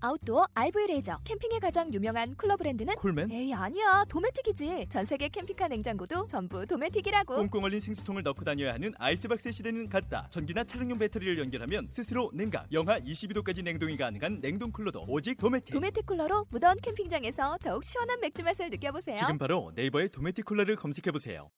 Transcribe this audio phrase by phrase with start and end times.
[0.00, 3.30] 아웃도어 RV 레저 캠핑에 가장 유명한 쿨러 브랜드는 콜맨?
[3.30, 8.92] 에이 아니야 도메틱이지 전 세계 캠핑카 냉장고도 전부 도메틱이라고 꽁꽁 얼린 생수통을 넣고 다녀야 하는
[8.98, 10.28] 아이스박스 시대는 갔다.
[10.30, 15.72] 전기나 차량용 배터리를 연결하면 스스로 냉각, 영하 22도까지 냉동이 가능한 냉동 쿨러도 오직 도메틱.
[15.74, 21.10] 도메틱 쿨러로 무더운 캠핑장에서 더욱 시원한 맥주 맛을 느껴보세요 지금 바로 네이버에 도메틱 쿨러를 검색해
[21.12, 21.50] 보세요.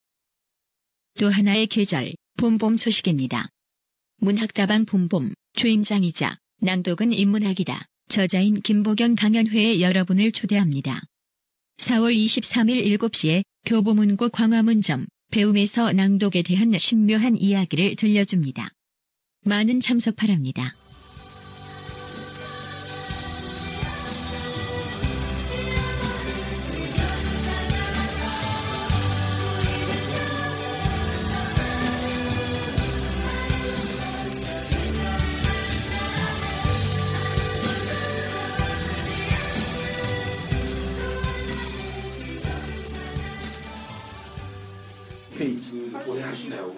[1.19, 3.47] 또 하나의 계절, 봄봄 소식입니다.
[4.17, 7.85] 문학다방 봄봄, 주인장이자 낭독은 인문학이다.
[8.07, 11.01] 저자인 김보경 강연회에 여러분을 초대합니다.
[11.77, 18.69] 4월 23일 7시에 교보문고 광화문점 배움에서 낭독에 대한 신묘한 이야기를 들려줍니다.
[19.43, 20.76] 많은 참석 바랍니다.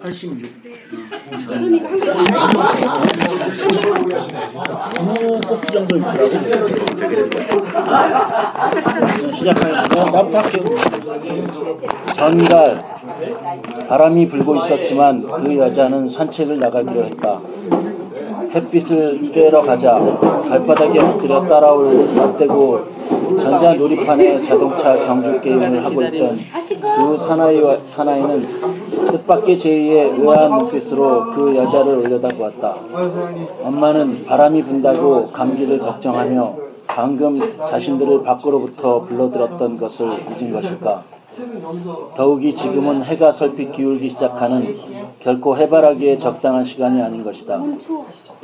[0.02, 0.38] 86
[5.46, 6.26] 코스 정도 있더라고.
[9.34, 10.10] 시작하겠습니다.
[10.10, 10.64] 남탁경.
[12.16, 12.82] 전갈
[13.88, 17.40] 바람이 불고 있었지만 그 여자는 산책을 나가기로 했다.
[18.54, 19.98] 햇빛을 쬐러 가자
[20.48, 22.84] 발바닥에 엎드려 따라올 맞대고
[23.38, 26.36] 전자 놀이판에 자동차 경주 게임을 하고 있던
[26.96, 32.76] 두 사나이와 사나이는 뜻밖의 제의에 의아한 눈빛으로 그 여자를 올려다보았다.
[33.64, 37.32] 엄마는 바람이 분다고 감기를 걱정하며 방금
[37.68, 41.04] 자신들을 밖으로부터 불러들었던 것을 잊은 것일까?
[42.16, 44.74] 더욱이 지금은 해가 설핏 기울기 시작하는
[45.20, 47.62] 결코 해바라기에 적당한 시간이 아닌 것이다.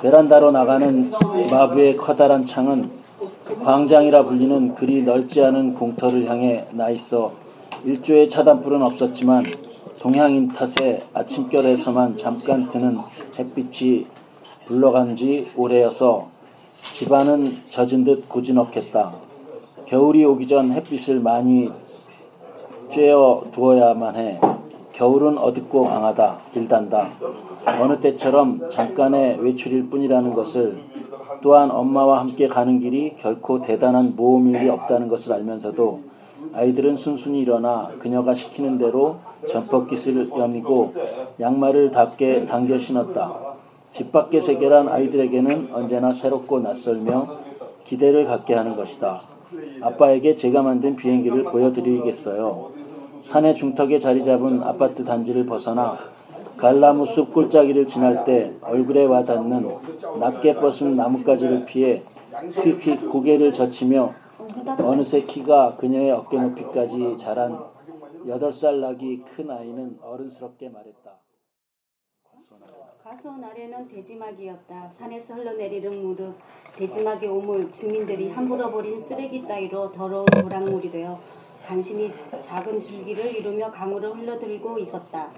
[0.00, 1.10] 베란다로 나가는
[1.50, 2.90] 마부의 커다란 창은
[3.64, 7.32] 광장이라 불리는 그리 넓지 않은 공터를 향해 나 있어
[7.84, 9.44] 일조의 차단불은 없었지만
[10.06, 12.96] 동향인 탓에 아침결에서만 잠깐 드는
[13.36, 14.06] 햇빛이
[14.64, 16.28] 불러간 지 오래여서
[16.92, 19.12] 집안은 젖은 듯 고즈넉했다.
[19.84, 21.72] 겨울이 오기 전 햇빛을 많이
[22.88, 24.40] 쬐어 두어야만 해.
[24.92, 27.10] 겨울은 어둡고 강하다, 길단다.
[27.82, 30.84] 어느 때처럼 잠깐의 외출일 뿐이라는 것을
[31.42, 35.98] 또한 엄마와 함께 가는 길이 결코 대단한 모험일 이 없다는 것을 알면서도
[36.54, 39.16] 아이들은 순순히 일어나 그녀가 시키는 대로
[39.48, 40.94] 점퍼깃을 여미고
[41.40, 43.56] 양말을 닿게 당겨 신었다.
[43.90, 47.38] 집 밖의 세계란 아이들에게는 언제나 새롭고 낯설며
[47.84, 49.20] 기대를 갖게 하는 것이다.
[49.80, 52.70] 아빠에게 제가 만든 비행기를 보여드리겠어요.
[53.22, 55.98] 산의 중턱에 자리 잡은 아파트 단지를 벗어나
[56.56, 59.68] 갈나무 숲 꼴짜기를 지날 때 얼굴에 와 닿는
[60.20, 62.02] 낮게 뻗은 나뭇가지를 피해
[62.52, 64.12] 휙휙 고개를 젖히며
[64.78, 67.58] 어느새 키가 그녀의 어깨 높이까지 자란
[68.26, 71.20] 여덟 살 나기 큰 아이는 어른스럽게 말했다.
[73.02, 74.88] 가서 날에는 돼지막이었다.
[74.88, 76.34] 산에서 흘러내리는 물은
[76.74, 81.16] 돼지막의 오물 주민들이 함부로 버린 쓰레기 따위로 더러운 모락물이 되어
[81.64, 85.30] 간신히 작은 줄기를 이루며 강으로 흘러들고 있었다.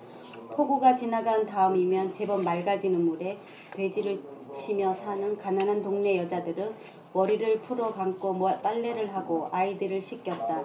[0.53, 3.37] 폭우가 지나간 다음이면 제법 맑아지는 물에
[3.75, 4.19] 돼지를
[4.51, 6.75] 치며 사는 가난한 동네 여자들은
[7.13, 10.65] 머리를 풀어 감고 뭐- 빨래를 하고 아이들을 씻겼다.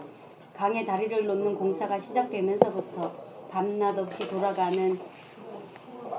[0.56, 3.12] 강에 다리를 놓는 공사가 시작되면서부터
[3.50, 5.00] 밤낮 없이 돌아가는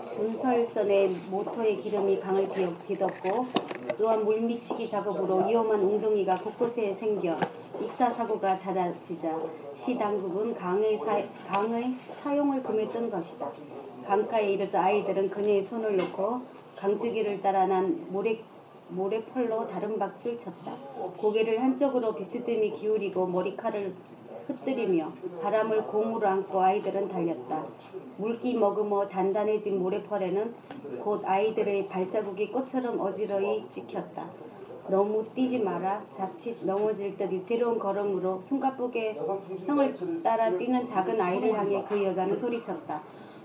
[0.04, 3.46] 준설선의 모터의 기름이 강을 뒤- 뒤덮고
[3.96, 7.38] 또한 물미치기 작업으로 위험한 웅덩이가 곳곳에 생겨
[7.80, 9.38] 익사 사고가 잦아지자
[9.72, 13.50] 시 당국은 강의, 사, 강의 사용을 금했던 것이다.
[14.04, 16.40] 강가에 이르자 아이들은 그녀의 손을 놓고
[16.76, 18.38] 강주기를 따라 난 모래
[18.88, 20.76] 모래펄로 다른 박질 쳤다.
[21.16, 23.94] 고개를 한쪽으로 비스듬히 기울이고 머리칼을
[24.46, 25.12] 흩뜨리며
[25.42, 27.66] 바람을 공으로 안고 아이들은 달렸다.
[28.16, 30.54] 물기 머금어 단단해진 모래펄에는
[31.00, 34.30] 곧 아이들의 발자국이 꽃처럼 어지러이 찍혔다.
[34.88, 36.04] 너무 뛰지 마라.
[36.10, 39.18] 자칫 넘어질 듯 위태로운 걸음으로 숨가쁘게
[39.64, 43.02] 형을 따라 뛰는 작은 아이를 향해 그 여자는 소리쳤다.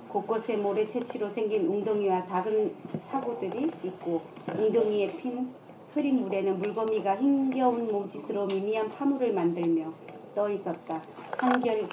[0.10, 5.54] 곳곳에 모래 채취로 생긴 웅덩이와 작은 사고들이 있고 웅덩이에 핀
[5.94, 9.92] 흐린 물에는 물거미가 힘겨운 몸짓으로 미미한 파물을 만들며
[10.36, 11.02] 떠 있었다.
[11.38, 11.88] 한결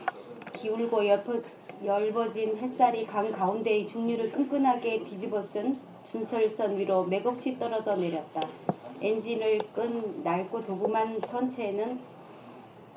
[0.53, 1.43] 기울고 옅어,
[1.85, 8.41] 열버진 햇살이 강 가운데의 중류를 끈끈하게 뒤집어 쓴 준설선 위로 맥없이 떨어져 내렸다.
[9.01, 12.01] 엔진을 끈 낡고 조그만 선체에는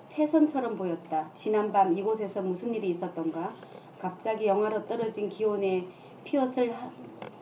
[0.10, 1.30] 태선처럼 보였다.
[1.34, 3.54] 지난밤 이곳에서 무슨 일이 있었던가?
[3.98, 5.86] 갑자기 영하로 떨어진 기온에
[6.24, 6.92] 피었을 하-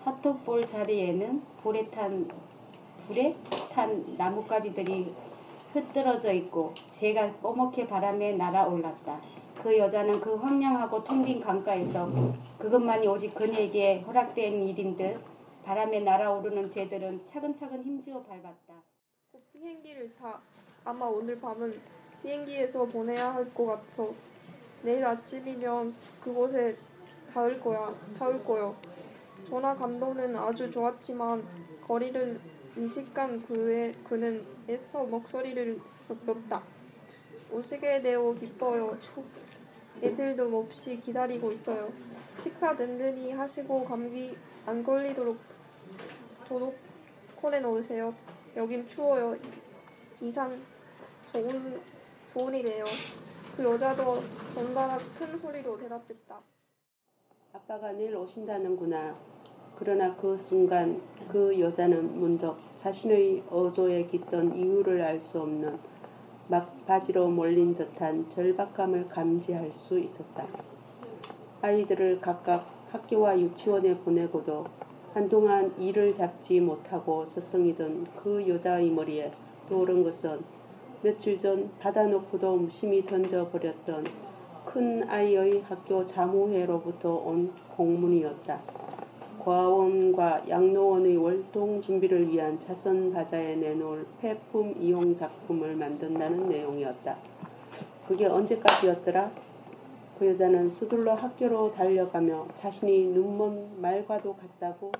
[0.05, 2.27] 핫도볼 자리에는 불에 탄
[3.07, 3.35] 불에
[3.71, 5.13] 탄 나뭇가지들이
[5.77, 9.21] 흩어져 있고 재가 꺼멓게 바람에 날아올랐다.
[9.61, 12.07] 그 여자는 그 황량하고 텅 빈 강가에서
[12.57, 15.19] 그것만이 오직 그녀에게 허락된 일인 듯
[15.63, 18.73] 바람에 날아오르는 재들은 차근차근 힘주어 밟았다.
[19.31, 20.39] 곧 비행기를 타.
[20.85, 21.79] 아마 오늘 밤은
[22.23, 24.05] 비행기에서 보내야 할 것 같아.
[24.83, 25.93] 내일 아침이면
[26.23, 26.77] 그곳에
[27.33, 27.93] 닿을 거야.
[28.17, 28.75] 닿을 거요.
[29.43, 31.43] 전화 감도는 아주 좋았지만
[31.85, 32.39] 거리를
[32.77, 36.61] 미식한 그의 그는 애써 목소리를 높였다.
[37.51, 38.95] 오시게 되어 기뻐요.
[40.01, 41.91] 애들도 몹시 기다리고 있어요.
[42.43, 44.37] 식사 든든히 하시고 감기
[44.67, 45.37] 안 걸리도록
[46.47, 46.75] 도둑
[47.37, 48.13] 콜에 넣으세요.
[48.55, 49.35] 여긴 추워요.
[50.21, 50.61] 이상
[51.31, 52.83] 좋은 일이에요.
[53.55, 54.21] 그 여자도
[54.53, 56.39] 번갈아 큰 소리로 대답했다.
[57.53, 59.15] 아빠가 내일 오신다는구나.
[59.79, 65.77] 그러나 그 순간 그 여자는 문득 자신의 어조에 깃던 이유를 알 수 없는
[66.47, 70.47] 막바지로 몰린 듯한 절박감을 감지할 수 있었다.
[71.61, 74.65] 아이들을 각각 학교와 유치원에 보내고도
[75.13, 79.31] 한동안 이를 잡지 못하고 서성이던 그 여자의 머리에
[79.67, 80.39] 떠오른 것은
[81.01, 84.05] 며칠 전 받아놓고도 무심히 던져버렸던
[84.65, 88.76] 큰 아이의 학교 자모회로부터 온 공문이었다.
[89.47, 97.17] 과원과 양로원의 월동 준비를 위한 자선 바자에 내놓을 폐품 이용 작품을 만든다는 내용이었다.
[98.05, 99.31] 그게 언제까지였더라?
[100.19, 104.91] 그 여자는 서둘러 학교로 달려가며 자신이 눈먼 말과도 같다고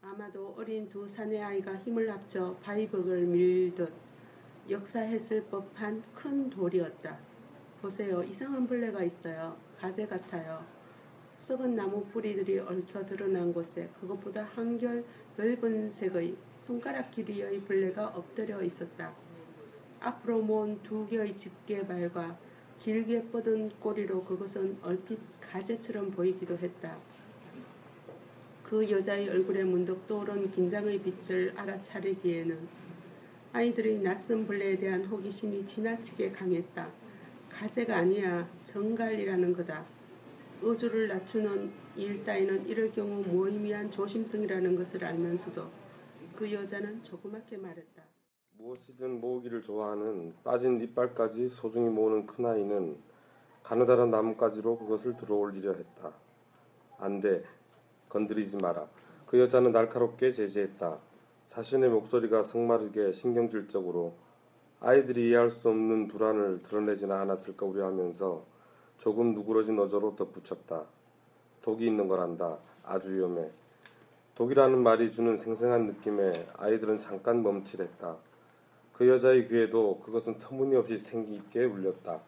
[0.00, 3.92] 아마도 어린 두 사내 아이가 힘을 합쳐 바위벽을 밀듯
[4.70, 7.18] 역사했을 법한 큰 돌이었다.
[7.82, 8.22] 보세요.
[8.22, 9.54] 이상한 벌레가 있어요.
[9.78, 10.75] 가재 같아요.
[11.38, 15.04] 썩은 나무 뿌리들이 얽혀 드러난 곳에 그것보다 한결
[15.36, 19.14] 넓은 색의 손가락 길이의 벌레가 엎드려 있었다.
[20.00, 22.36] 앞으로 모은 두 개의 집게 발과
[22.80, 26.96] 길게 뻗은 꼬리로 그것은 얼핏 가재처럼 보이기도 했다.
[28.62, 32.58] 그 여자의 얼굴에 문득 떠오른 긴장의 빛을 알아차리기에는
[33.52, 36.88] 아이들의 낯선 벌레에 대한 호기심이 지나치게 강했다.
[37.48, 39.95] 가재가 아니야 정갈이라는 거다.
[40.62, 45.62] 의주를 낮추는 일 따위는 이럴 경우 무의미한 조심성이라는 것을 알면서도
[46.34, 48.02] 그 여자는 조그맣게 말했다.
[48.58, 52.96] 무엇이든 모으기를 좋아하는 빠진 이빨까지 소중히 모으는 큰아이는
[53.62, 56.12] 가느다란 나뭇가지로 그것을 들어올리려 했다.
[56.98, 57.44] 안 돼.
[58.08, 58.88] 건드리지 마라.
[59.26, 60.98] 그 여자는 날카롭게 제지했다.
[61.46, 64.14] 자신의 목소리가 성마르게 신경질적으로
[64.80, 68.55] 아이들이 이해할 수 없는 불안을 드러내지는 않았을까 우려하면서
[68.98, 70.84] 조금 누그러진 어조로 덧붙였다.
[71.62, 72.58] 독이 있는 거란다.
[72.84, 73.50] 아주 위험해.
[74.36, 78.16] 독이라는 말이 주는 생생한 느낌에 아이들은 잠깐 멈칫했다.
[78.92, 82.20] 그 여자의 귀에도 그것은 터무니없이 생기 있게 울렸다.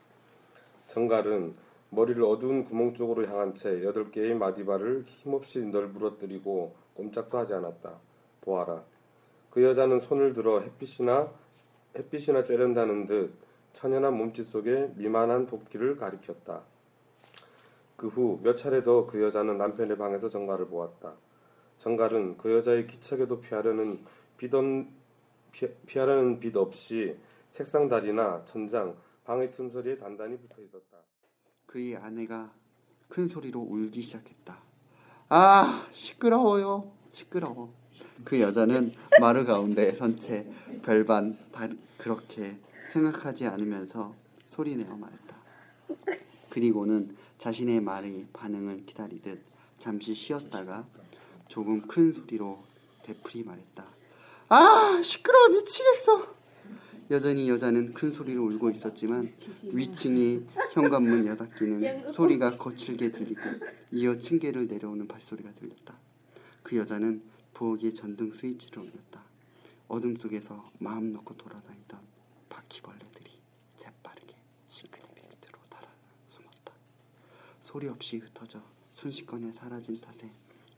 [0.87, 1.55] 정갈은
[1.91, 7.95] 머리를 어두운 구멍 쪽으로 향한 채 여덟 개의 마디발을 힘없이 널브러뜨리고 꼼짝도 하지 않았다.
[8.43, 8.83] 보아라.
[9.51, 11.27] 그 여자는 손을 들어 햇빛이나
[11.97, 13.33] 햇빛이나 쬐른다는 듯
[13.79, 16.63] 천연한 몸짓 속에 미만한 독기를 가리켰다.
[17.97, 21.15] 그 후 몇 차례 더 그 여자는 남편의 방에서 정갈을 보았다.
[21.79, 24.05] 정갈은 그 여자의 기척에도 피하려는
[24.37, 24.65] 빛없,
[25.53, 27.17] 피, 피하려는 빛 없이
[27.51, 30.99] 책상 다리나 천장, 방의 틈소리에 단단히 붙어 있었다.
[31.67, 32.53] 그의 아내가
[33.09, 34.59] 큰 소리로 울기 시작했다.
[35.29, 36.91] 아, 시끄러워요.
[37.13, 37.73] 시끄러워.
[38.25, 40.51] 그 여자는 마루 가운데 선채
[40.83, 42.59] 별반 다 그렇게
[42.89, 44.15] 생각하지 않으면서
[44.51, 45.37] 소리내어 말했다.
[46.51, 49.41] 그리고는 자신의 말의 반응을 기다리듯
[49.79, 50.87] 잠시 쉬었다가
[51.47, 52.63] 조금 큰 소리로
[53.05, 53.87] 되풀이 말했다.
[54.49, 56.37] 아, 시끄러워 미치겠어.
[57.11, 59.33] 여전히 여자는 큰 소리로 울고 있었지만
[59.73, 63.41] 위층이 현관문 여닫기는 소리가 거칠게 들리고
[63.93, 65.97] 이어 층계를 내려오는 발소리가 들렸다.
[66.63, 67.23] 그 여자는
[67.55, 69.23] 부엌에 전등 스위치를 올렸다.
[69.89, 71.99] 어둠 속에서 마음 놓고 돌아다니던
[72.59, 73.31] 바퀴벌레들이
[73.77, 74.35] 재빠르게
[74.67, 75.89] 싱크대 밑으로 달아
[76.29, 76.73] 숨었다.
[77.63, 78.61] 소리 없이 흩어져
[78.95, 80.29] 순식간에 사라진 탓에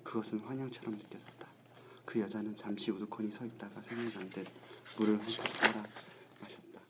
[0.05, 1.47] 그것은 환영처럼 느껴졌다.
[2.05, 4.47] 그 여자는 잠시 우두커니 서 있다가 생각난 듯
[4.99, 5.87] 물을 훔쳐 따라
[6.41, 6.81] 마셨다.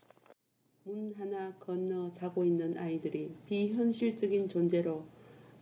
[0.84, 5.06] 문 하나 건너 자고 있는 아이들이 비현실적인 존재로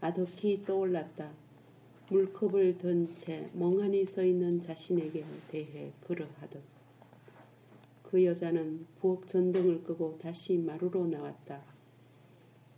[0.01, 1.31] 아득히 떠올랐다.
[2.09, 6.78] 물컵을 든 채 멍하니 서 있는 자신에게 대해 그러하듯.
[8.11, 11.63] 그 여자는 부엌 전등을 끄고 다시 마루로 나왔다.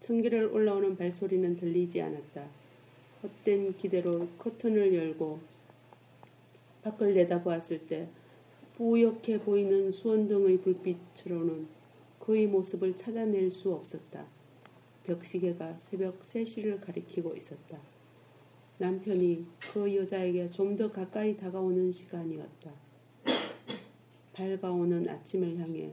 [0.01, 2.49] 청기를 올라오는 발소리는 들리지 않았다.
[3.23, 5.39] 헛된 기대로 커튼을 열고
[6.83, 8.09] 밖을 내다보았을 때
[8.77, 11.69] 뿌옇게 보이는 수원등의 불빛으로는
[12.19, 14.27] 그의 모습을 찾아낼 수 없었다.
[15.05, 17.79] 벽시계가 새벽 3시를 가리키고 있었다.
[18.79, 22.90] 남편이 그 여자에게 좀 더 가까이 다가오는 시간이었다.
[24.41, 25.93] 밝아오는 아침을 향해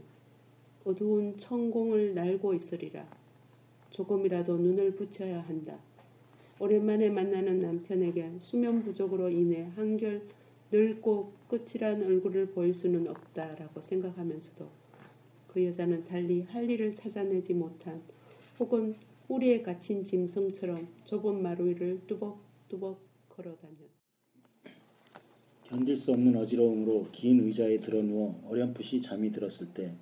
[0.85, 3.05] 어두운 천공을 날고 있으리라.
[3.89, 5.77] 조금이라도 눈을 붙여야 한다.
[6.57, 10.21] 오랜만에 만나는 남편에게 수면 부족으로 인해 한결
[10.71, 14.69] 늙고 끝이란 얼굴을 보일 수는 없다라고 생각하면서도
[15.49, 18.01] 그 여자는 달리 할 일을 찾아내지 못한
[18.59, 18.95] 혹은
[19.27, 23.96] 우리에 갇힌 짐승처럼 좁은 마루 위를 뚜벅뚜벅 걸어다녔다.
[25.69, 29.93] 견딜 수 없는 어지러움으로 긴 의자에 드러누워 어렴풋이 잠이 들었을 때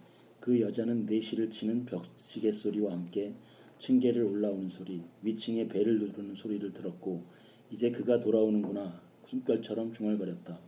[0.45, 3.33] 그 여자는 내시를 치는 벽시계 소리와 함께
[3.79, 7.23] 층계를 올라오는 소리, 위층에 배를 누르는 소리를 들었고
[7.71, 10.59] 이제 그가 돌아오는구나 숨결처럼 중얼거렸다.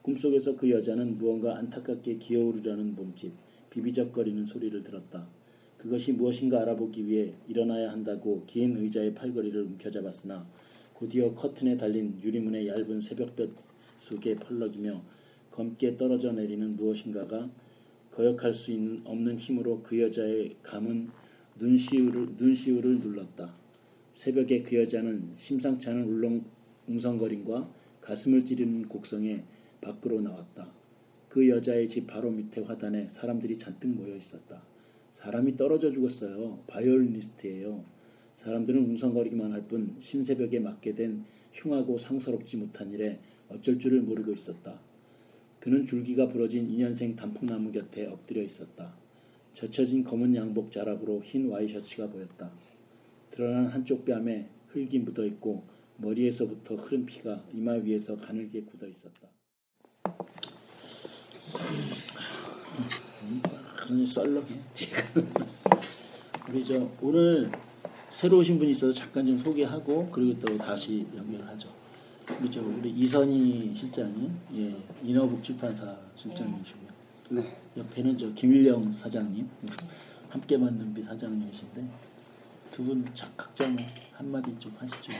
[0.00, 3.30] 꿈속에서 그 여자는 무언가 안타깝게 기어오르려는 몸짓,
[3.68, 5.28] 비비적거리는 소리를 들었다.
[5.76, 10.46] 그것이 무엇인가 알아보기 위해 일어나야 한다고 긴 의자의 팔걸이를 움켜잡았으나
[10.94, 13.54] 곧이어 커튼에 달린 유리문의 얇은 새벽볕
[14.00, 15.02] 속에 펄럭이며
[15.50, 17.50] 검게 떨어져 내리는 무엇인가가
[18.10, 21.10] 거역할 수 있는 없는 힘으로 그 여자의 감은
[21.58, 23.54] 눈시울을, 눈시울을 눌렀다.
[24.12, 26.44] 새벽에 그 여자는 심상치 않은 울렁,
[26.88, 29.44] 웅성거림과 가슴을 찌르는 곡성에
[29.80, 30.72] 밖으로 나왔다.
[31.28, 34.62] 그 여자의 집 바로 밑에 화단에 사람들이 잔뜩 모여 있었다.
[35.12, 36.58] 사람이 떨어져 죽었어요.
[36.66, 37.84] 바이올리니스트예요.
[38.34, 44.78] 사람들은 웅성거리기만 할 뿐 신새벽에 맞게 된 흉하고 상서롭지 못한 일에 어쩔 줄을 모르고 있었다.
[45.58, 48.94] 그는 줄기가 부러진 인연생 단풍나무 곁에 엎드려 있었다.
[49.52, 52.50] 젖혀진 검은 양복 자락으로 흰 와이셔츠가 보였다.
[53.30, 55.64] 드러난 한쪽 뺨에 흙이 묻어 있고
[55.98, 59.28] 머리에서부터 흐른 피가 이마 위에서 가늘게 굳어 있었다.
[63.84, 64.60] 그러니 썰렁해.
[66.48, 67.50] 우리 저 오늘
[68.08, 71.79] 새로 오신 분이 있어서 잠깐 좀 소개하고 그리고 또 다시 연결하죠.
[72.38, 76.90] 우리 저 우리 이선희 실장님, 예, 인어북 출판사 실장님이시고요.
[77.30, 77.56] 네.
[77.76, 79.48] 옆에는 저 김일영 사장님,
[80.30, 81.86] 함께 만든 비 사장님이신데
[82.70, 83.04] 두 분
[83.36, 83.76] 각자 뭐
[84.14, 85.12] 한마디 좀 하시죠.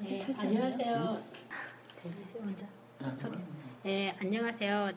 [0.00, 1.22] 네, 안녕하세요.
[2.42, 2.66] 먼저.
[3.82, 4.90] 네, 안녕하세요.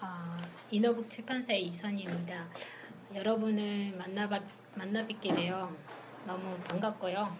[0.00, 0.36] 어,
[0.70, 2.48] 인어북 출판사의 이선희입니다.
[3.14, 4.42] 여러분을 만나봤,
[4.74, 5.70] 만나뵙게 되어
[6.26, 7.36] 너무 반갑고요.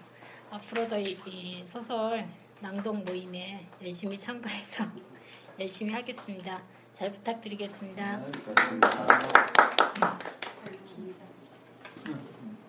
[0.51, 2.27] 앞으로도 이, 이 소설
[2.61, 4.85] 낭독 모임에 열심히 참가해서
[5.59, 6.61] 열심히 하겠습니다.
[6.93, 8.21] 잘 부탁드리겠습니다.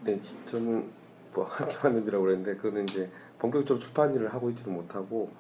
[0.03, 0.91] 네, 저는
[1.33, 5.31] 뭐 함께 만든이라고 그랬는데 그거는 이제 본격적으로 출판 일을 하고 있지는 못하고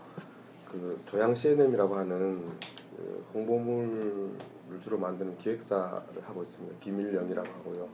[0.70, 2.40] 그 조양 CNM이라고 하는
[2.96, 6.78] 그 홍보물을 주로 만드는 기획사를 하고 있습니다.
[6.80, 7.88] 김일영이라고 하고요.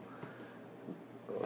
[1.28, 1.42] 어,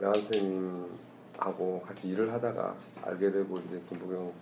[0.00, 1.07] 명한 선생님
[1.38, 4.32] 하고 같이 일을 하다가 알게 되고 이제 김보경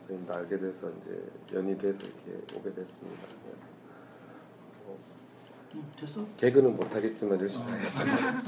[0.00, 3.22] 선생님도 알게 돼서 이제 연이 돼서 이렇게 오게 됐습니다.
[3.42, 3.66] 그래서
[4.86, 4.98] 어,
[5.74, 6.26] 음, 됐어?
[6.36, 8.42] 개그는 못 하겠지만 열심히 하겠습니다.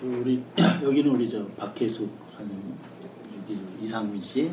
[0.00, 0.42] 그 우리
[0.82, 2.74] 여기는 우리 저 박혜숙 선생님,
[3.42, 4.50] 여기 이상민 씨,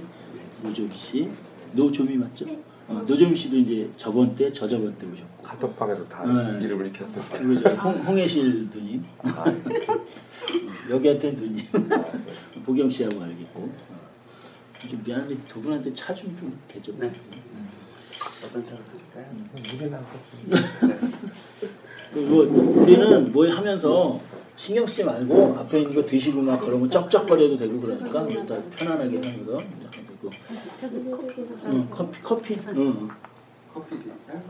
[0.62, 1.30] 노조미 씨,
[1.74, 2.46] 노조미 맞죠?
[2.90, 5.44] 어, 노조미 씨도 이제 저번 때, 저저번 때 오셨고.
[5.44, 6.64] 카톡방에서 다 네.
[6.66, 6.92] 이름을.
[6.92, 9.46] 그리고 저 홍, 홍혜실 누님, 아,
[10.90, 11.64] 여기한테 누님,
[12.66, 13.60] 보경 씨하고 알겠고.
[13.62, 14.00] 어.
[14.90, 16.92] 좀 미안한데 두 분한테 차 좀 좀 대줘.
[16.98, 17.12] 네.
[18.46, 19.36] 어떤 차를 드릴까요?
[19.78, 20.02] 물이나
[22.14, 22.38] 그리고
[22.82, 24.20] 우리는 뭐 하면서
[24.56, 29.46] 신경 쓰지 말고 앞에 있는 거 드시고 막 그러면 쩍쩍거려도 되고 그러니까 일단 편안하게 하는
[29.46, 29.62] 거
[30.22, 31.18] 그리고
[31.66, 33.10] 응, 커피 커피 응,
[33.74, 33.96] 커피?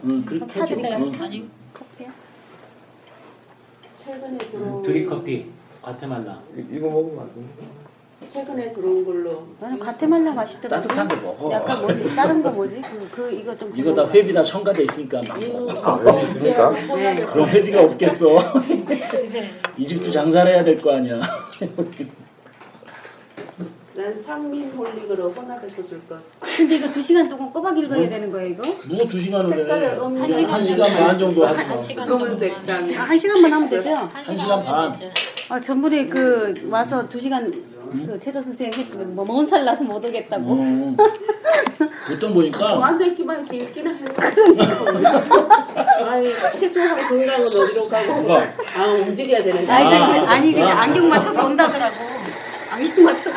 [0.06, 1.10] 응 그렇게 해줘 응.
[1.22, 2.08] 아니, 커피요?
[3.98, 5.46] 최근에 들어온 드립커피
[5.82, 7.64] 과테말라 이거 먹으면 안 됩니다.
[8.28, 10.88] 최근에 들어온 걸로 나는 가테말라 맛있더라고.
[10.88, 11.52] 따뜻한 거 먹어.
[11.54, 12.16] 약간 뭐지?
[12.16, 12.82] 다른 거 뭐지?
[12.82, 13.72] 그, 그 이거 좀.
[13.76, 16.12] 이거 다 회비 다 첨가돼 있으니까 막 먹어.
[16.12, 16.70] 아, 있습니까?
[16.70, 17.26] 네.
[17.26, 18.36] 그럼 회비가 없겠어
[19.78, 21.22] 이집트 장사를 해야 될 거 아니야
[24.00, 26.18] 난 상민 홀릭으로 혼합했었을 것.
[26.40, 28.64] 근데 이거 두 시간 동안 꼬박 읽어야 되는 거예요 이거?
[28.64, 29.58] 누구 두 시간을 해?
[29.58, 32.06] 색깔을 없는 그냥 한 시간 반 정도 하지 마.
[32.06, 32.90] 검은색 장.
[32.98, 33.96] 아, 한 시간만 하면 되죠?
[34.14, 34.96] 한 시간 반.
[35.50, 37.52] 아 전번에 그 와서 두 시간
[37.92, 39.14] 그 최조 선생님 했거든.
[39.14, 40.54] 뭐 먼살 나서 못 오겠다고.
[40.54, 40.96] 음.
[42.08, 44.06] 보통 보니까 앉아 있기만 했지 읽기는 해.
[46.06, 48.34] 아니 최소한 건강은 어디로 가고
[48.76, 49.72] 아 움직여야 되는데.
[49.72, 51.79] 아니, 근데 아니 그냥 안경 맞춰서 온다더라고.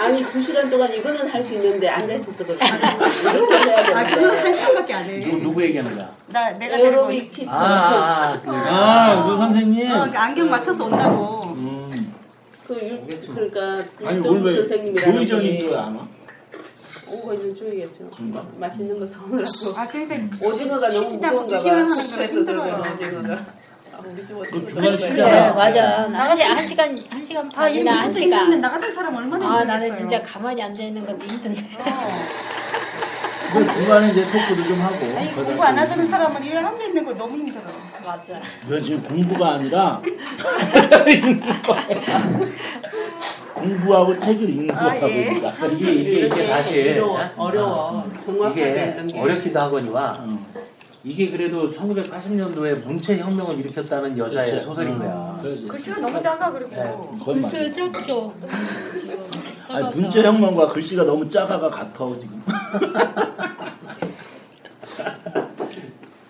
[0.04, 2.56] 아니 두 시간 동안 이거는 할 수 있는데 앉아 있었어 그래.
[2.56, 3.94] 이렇게 해야 되는데.
[3.94, 5.20] 아 그건 한 시간밖에 안 해.
[5.20, 6.14] 누구, 누구 얘기하는 거야?
[6.28, 7.48] 나 내가 에어로빅 키즈.
[7.50, 9.90] 아, 아, 아, 아, 그 선생님.
[9.92, 11.40] 어, 안경 맞춰서 온다고.
[12.66, 16.06] 그 유, 그러니까 아니 윤동 오늘 왜 조의정이 분이 그안 와?
[17.08, 18.08] 오고 있는 중이겠죠.
[18.56, 19.50] 맛있는 거 사오느라고.
[19.76, 21.64] 아 그러니까 오징어가 너무 무거운가 봐.
[21.70, 22.82] 하는 거라 숙소에서 힘들어요.
[22.94, 23.46] 오징어가.
[24.02, 24.60] 아, 우리 집 오징어.
[24.66, 25.52] 중간에 그래 쉬잖아.
[25.54, 26.06] 맞아.
[26.08, 28.60] 나 한, 시간 한 시간 아 반이나 한 시간.
[28.60, 29.64] 나 같은 사람 얼마나 아 힘들겠어요.
[29.66, 31.62] 나는 진짜 가만히 앉아 있는 것도 힘든데.
[33.52, 34.96] 그 중간에 이제 토크도 좀 하고.
[35.18, 37.62] 아니 공부 안또 하던 사람은 이래 앉아 있는 거 너무 힘들어.
[38.04, 38.40] 맞아.
[38.66, 40.00] 이건 지금 공부가 아니라
[43.54, 45.40] 공부하고 책을 읽는 아, 거라고 예.
[45.72, 47.04] 이게 이게 이게 사실
[47.36, 48.08] 어려워.
[48.18, 49.20] 정확하게 이게.
[49.20, 50.24] 어렵기도 하거니와
[51.04, 54.66] 이게 그래도 1980년도에 문체 혁명을 일으켰다는 여자의 그렇지.
[54.66, 55.40] 소설인 거야.
[55.44, 55.68] 음.
[55.68, 56.70] 글씨가 너무 작아 그리고.
[56.70, 56.96] 네.
[57.18, 57.72] 그건 맞아.
[57.72, 58.32] 적죠.
[59.68, 62.40] 아니 문제 혁명과 글씨가 너무 작아가 같아 지금.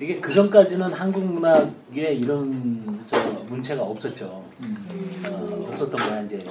[0.00, 4.43] 이게 그 전까지는 한국 문학에 이런 저 문체가 없었죠.
[5.29, 6.43] 어, 없었던 거야 이제.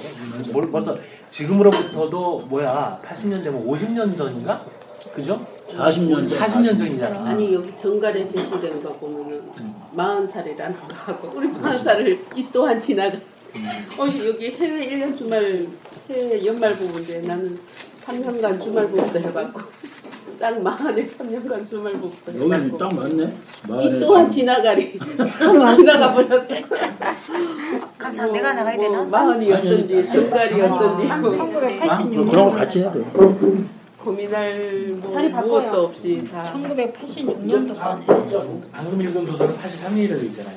[0.52, 0.96] 뭘 벌써
[1.28, 4.62] 지금으로부터도 뭐야 80년대면 50년 전인가?
[5.14, 5.44] 그죠?
[5.70, 6.38] 40년 전.
[6.38, 7.30] 40년 전이잖아.
[7.30, 9.42] 아니 여기 정갈에 제시된 거 보면은
[9.92, 13.16] 마흔 살이라는 거 하고 우리 마흔 살을 이 또한 지나가.
[13.98, 15.66] 어 여기 해외 1년 주말
[16.10, 17.58] 해외 연말 부부인데 나는
[18.00, 19.60] 3년간 주말 부부도 해봤고
[20.40, 23.36] 딱 마흔에 3년간 주말 부부도 여기 해봤고 딱 맞네.
[23.82, 24.98] 이 또한 지나가리
[25.76, 26.54] 지나가 버렸어.
[27.98, 29.04] 감사 내가 나가야 되나?
[29.04, 33.00] 마흔이었던지 정갈이었던지 아, 그럼 그런 거 같이 해야 돼.
[34.02, 35.28] 고민할 뭐 자리.
[35.28, 38.60] 무엇도 없이 다 1986년도 거네.
[38.72, 40.56] 방금 읽은 소설은 83일을 읽잖아요.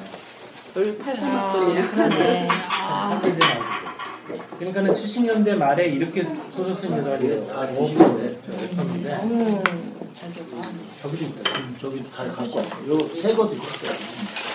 [0.76, 1.92] 우리 83학번이야.
[1.92, 2.48] 그러네.
[2.82, 3.22] 아,
[4.58, 8.36] 그러니까는 70년대 말에 이렇게 소설 쓴 여자들이 다 90년대.
[8.72, 9.64] 있었는데 음,
[11.02, 11.60] 저기도 있다.
[11.60, 12.88] 음, 저기 다 갖고 왔어.
[12.88, 13.64] 요새 것도 있어.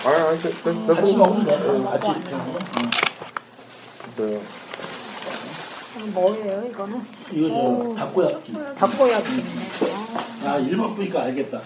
[0.03, 1.83] 아, 아, 같이 먹으면 돼.
[1.83, 2.35] 같이 이렇게.
[4.17, 4.41] 네.
[6.13, 7.01] 뭐예요 이거는?
[7.31, 8.53] 이거 저 닭고야끼.
[8.77, 9.43] 닭고야끼네.
[10.45, 11.57] 아 일본 보니까 알겠다.
[11.59, 11.61] 아,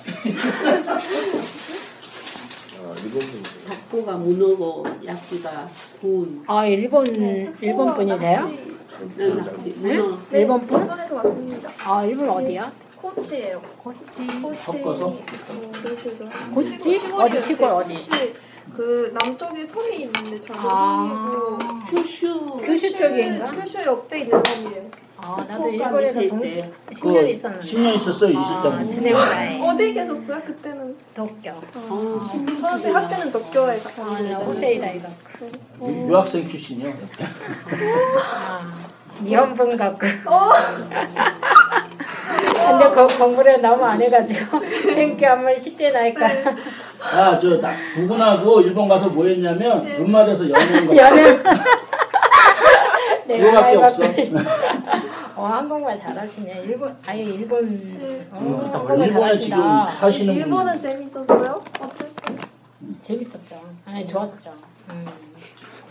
[3.04, 3.44] 일본 분.
[3.70, 5.70] 닭고가 문어고 야끼가
[6.02, 6.44] 군.
[6.48, 7.06] 아 일본
[7.62, 8.50] 일본 분이세요?
[9.18, 9.70] 네, 낙지.
[9.78, 10.18] 문어.
[10.32, 10.88] 일본 분?
[10.88, 11.70] 왔습니다.
[11.84, 12.72] 아 일본 어디야?
[13.14, 13.54] 고치.
[13.84, 14.28] 코치.
[14.62, 15.06] 섞어서?
[15.06, 15.20] 어.
[16.54, 16.78] 고치?
[16.78, 17.16] 시골이에요.
[17.24, 17.94] 어디 시골 어디?
[17.96, 18.34] 코치.
[18.76, 21.30] 그 남쪽에 섬이 있는데 저 아.
[21.32, 22.58] 섬이고 큐슈.
[22.58, 23.52] 규슈 쪽인가?
[23.52, 25.06] 큐슈 옆에 있는 섬이에요.
[25.18, 26.72] 아 나도 일본에서 밑에 동, 있대.
[26.92, 27.66] 10년 있었는데.
[27.66, 28.90] 10년 있었어 이 아, 실장.
[28.90, 29.62] 드네모다에.
[29.62, 30.42] 어디 계셨어요?
[30.46, 31.52] 그때는 도쿄.
[31.52, 35.10] 어, 신문 저한테 학교는 도쿄에 아, 갔는데 나 호세이 다이가.
[35.82, 36.90] 유- 유학생 출신이요.
[36.90, 38.62] 아,
[39.24, 40.06] 일본분 갖고.
[40.26, 40.50] 어.
[42.68, 46.28] 근데 거, 공부를 너무 안 해가지고 땡큐 한번 10대 나니까
[47.00, 47.62] 아저
[47.94, 50.96] 부군하고 일본 가서 뭐 했냐면 눈맞아서 연애한 거.
[50.96, 51.24] 연애
[53.28, 54.04] 내가 그거밖에 없어.
[55.36, 57.66] 어 한국말 잘하시네 일본 아예 일본
[58.32, 59.58] 어, 음, 한국말 일본에 지금
[60.00, 60.44] 사시는 분.
[60.44, 61.64] 일본은 재밌었어요?
[61.80, 62.38] 어땠어요?
[63.02, 64.54] 재밌었죠 아니 좋았죠
[64.92, 65.06] 음,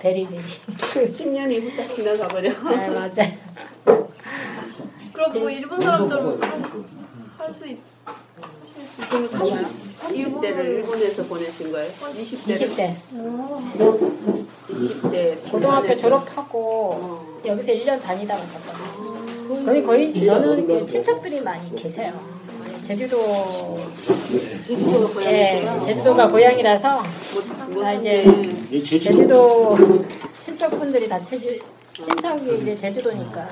[0.04, 0.42] 베리베리.
[1.08, 2.50] 10년이 후딱 지나가 버려.
[2.50, 3.22] 네 맞아
[5.14, 6.38] 그럼 뭐 일본 사람처럼
[7.38, 7.78] 할수 있.
[9.08, 9.56] 그럼 30,
[9.92, 11.90] 30대를 일본에서 보내신 거예요?
[11.90, 12.54] 20대를?
[12.54, 12.96] 20대.
[14.68, 19.64] 20대 고등학교 졸업하고 여기서 1년 다니다가 갔거든요.
[19.64, 22.12] 거의 거의 저는 그 친척들이 많이 계세요
[22.84, 23.80] 제주도
[24.62, 25.80] 제주도가 예, 고향이구나.
[25.80, 27.02] 제주도가 고향이라서
[27.80, 28.24] 나 이제
[28.70, 29.16] 이 제주도.
[29.16, 30.04] 제주도
[30.38, 31.58] 친척분들이 다 제주
[31.94, 33.48] 친척이 이제 제주도니까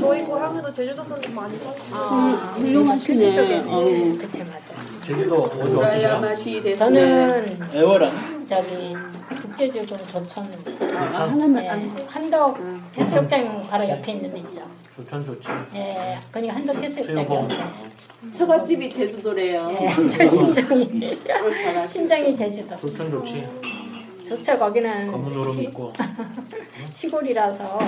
[0.00, 1.54] 저희 고향에도 제주도 분들 많이.
[1.92, 3.38] 아, 훌륭하시네.
[3.68, 3.80] 어.
[3.84, 4.74] 네, 그치 맞아.
[5.04, 6.76] 제주도 어디 어디야?
[6.76, 8.46] 저는 애월랑.
[8.46, 8.94] 저기
[9.42, 10.50] 국제주도 조천
[10.96, 12.58] 아, 하나만 예, 안 한덕
[12.96, 14.62] 해수욕장 바로 옆에 있는 데 있죠.
[14.96, 15.48] 조천 좋지.
[15.74, 17.48] 예, 그러니까 한덕 해수욕장
[20.52, 20.76] 수영복.
[23.26, 23.46] 옆에.
[24.28, 25.92] 좋죠 거기는 검은 시- 있고.
[26.92, 27.78] 시골이라서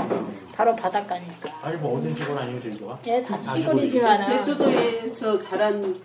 [0.55, 1.51] 바로 바닷가니까.
[1.63, 2.99] 아니 뭐 어딘 시골 아니에요 제주가?
[3.07, 6.01] 예, 다 아, 시골이지만 제주도에서 자란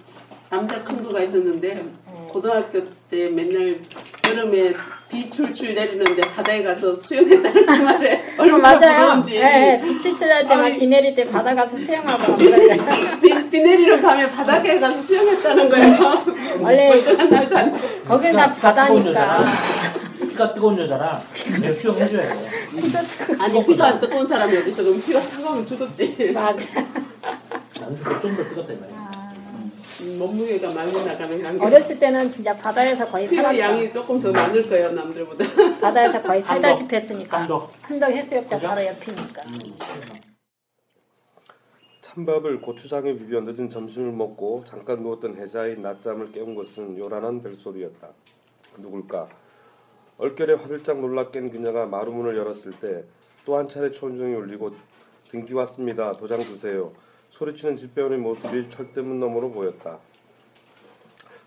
[0.49, 1.85] 남자친구가 있었는데
[2.29, 3.81] 고등학교 때 맨날
[4.27, 4.73] 여름에
[5.09, 8.99] 비 출출 내리는데 바다에 가서 수영했다는 그 말에 어, 얼마나 맞아요.
[8.99, 12.35] 부러운지 예, 비 출출할 때막 비 내릴 때 바다 가서 수영하고.
[12.37, 16.25] 비, 비 내리러 가면 바닷가에 가서 수영했다는 거예요
[16.59, 19.45] 원래 멀쩡한 날도 아니고 거긴 다 바다니까.
[20.29, 21.19] 피가 뜨거운 여자라
[21.61, 22.49] 내가 수영해줘야 돼.
[23.39, 26.81] 아니 피도 안 뜨거운 사람이 어딨어 그럼 피가 차가우면 죽었지 맞아
[27.79, 29.06] 나는 좀더 뜨겁다 이 말이야.
[30.01, 33.59] 음, 몸무게가 많이 나가는 관계 어렸을 때는 진짜 바다에서 거의 피부 살았죠.
[33.59, 35.43] 양이 조금 더 많을 거예요 남들보다
[35.81, 36.95] 바다에서 거의 살다시피.
[36.95, 37.41] 했으니까.
[37.41, 37.71] 한덕.
[37.81, 39.41] 한덕 해수욕장 바로 옆이니까.
[42.01, 48.07] 찬밥을 고추장에 비벼 늦은 점심을 먹고 잠깐 누웠던 혜자의 낮잠을 깨운 것은 요란한 벨소리였다.
[48.77, 49.27] 누굴까?
[50.19, 53.03] 얼결에 화들짝 놀라 깬 그녀가 마루문을 열었을 때
[53.45, 54.71] 또 한 차례 초인종이 울리고
[55.29, 56.11] 등기 왔습니다.
[56.17, 56.91] 도장 주세요.
[57.29, 59.99] 소리치는 집배원의 모습이 철대문 너머로 보였다.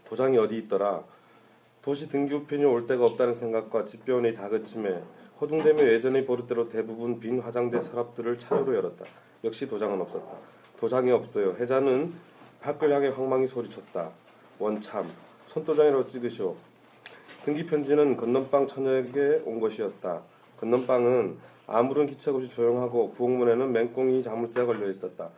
[0.05, 1.03] 도장이 어디 있더라?
[1.83, 5.03] 도시 등기 우편이 올 데가 없다는 생각과 집배원의 다그침에
[5.41, 9.07] 허둥대며 예전의 버릇대로 대부분 빈 화장대 서랍들을 차례로 열었다.
[9.45, 10.27] 역시 도장은 없었다.
[10.79, 11.57] 도장이 없어요.
[11.59, 12.13] 혜자는
[12.61, 14.11] 밖을 향해 황망히 소리쳤다.
[14.59, 15.09] 원참
[15.47, 16.55] 손도장이라고 찍으시오.
[17.45, 20.21] 등기 편지는 건넌방 처녀에게 온 것이었다.
[20.59, 25.31] 건넌방은 아무런 기책 없이 조용하고 부엌문에는 맹꽁이 자물쇠가 걸려 있었다.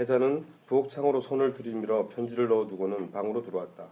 [0.00, 3.86] 혜자는 부엌창으로 손을 들이밀어 편지를 넣어두고는 방으로 들어왔다.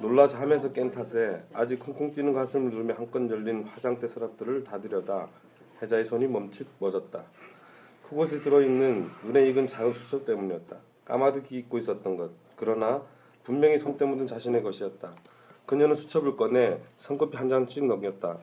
[0.00, 5.28] 놀라 잠에서 깬 탓에 아직 쿵쿵 뛰는 가슴을 누르며 한건 열린 화장대 서랍들을 다 들여다
[5.82, 7.24] 혜자의 손이 멈칫 멎었다.
[8.02, 10.78] 그곳에 들어있는 눈에 익은 작은 수첩 때문이었다.
[11.04, 12.30] 까마득히 잊고 있었던 것.
[12.56, 13.02] 그러나
[13.44, 15.14] 분명히 손때 묻은 자신의 것이었다.
[15.66, 18.38] 그녀는 수첩을 꺼내 손꼽히 한 장씩 넘겼다.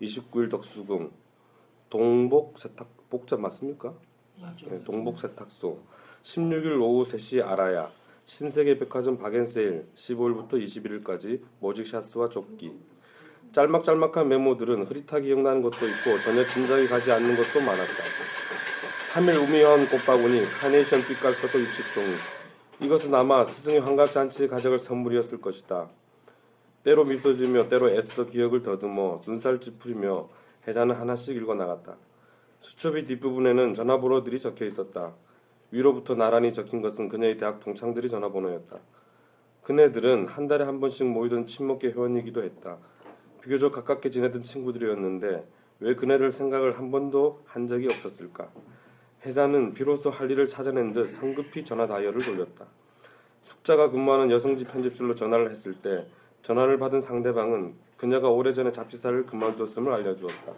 [0.00, 1.10] 29일 덕수궁
[1.90, 3.92] 동복 세탁 복잡 맞습니까?
[4.70, 5.78] 네, 동복 세탁소
[6.28, 7.90] 16일 오후 3시 알아야
[8.26, 12.70] 신세계 백화점 박앤세일 15일부터 21일까지 모직 샤스와 조끼
[13.52, 18.02] 짤막짤막한 메모들은 흐릿하게 기억나는 것도 있고 전혀 짐작이 가지 않는 것도 많았다.
[19.14, 25.88] 3일 우미원 꽃바구니 카네이션 빛깔 서도 60송이 이것은 아마 스승의 환갑잔치의 가져갈 선물이었을 것이다.
[26.84, 30.28] 때로 미소 지며 때로 애써 기억을 더듬어 눈살 찌푸리며
[30.66, 31.96] 혜자는 하나씩 읽어 나갔다.
[32.60, 35.14] 수첩의 뒷부분에는 전화번호들이 적혀 있었다.
[35.70, 38.78] 위로부터 나란히 적힌 것은 그녀의 대학 동창들의 전화번호였다.
[39.62, 42.78] 그네들은 한 달에 한 번씩 모이던 친목계 회원이기도 했다.
[43.42, 45.46] 비교적 가깝게 지내던 친구들이었는데
[45.80, 48.50] 왜 그네들 생각을 한 번도 한 적이 없었을까?
[49.24, 52.66] 혜자는 비로소 할 일을 찾아낸 듯 성급히 전화 다이얼을 돌렸다.
[53.42, 56.06] 숙자가 근무하는 여성지 편집실로 전화를 했을 때
[56.42, 60.52] 전화를 받은 상대방은 그녀가 오래전에 잡지사를 그만뒀음을 알려주었다.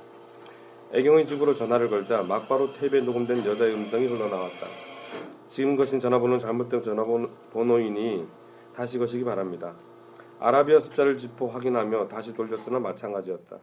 [0.92, 4.89] 애경의 집으로 전화를 걸자 막바로 테이프에 녹음된 여자의 음성이 흘러나왔다.
[5.50, 8.24] 지금 거신 전화번호는 잘못된 전화번호이니
[8.72, 9.74] 다시 거시기 바랍니다.
[10.38, 13.58] 아라비아 숫자를 짚어 확인하며 다시 돌렸으나 마찬가지였다.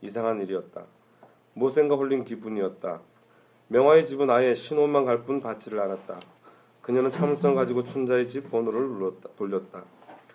[0.00, 0.84] 이상한 일이었다.
[1.54, 3.00] 모생가 홀린 기분이었다.
[3.66, 6.20] 명화의 집은 아예 신혼만 갈 뿐 받지를 않았다.
[6.80, 9.82] 그녀는 참을성 가지고 춘자의 집 번호를 눌렀다, 돌렸다.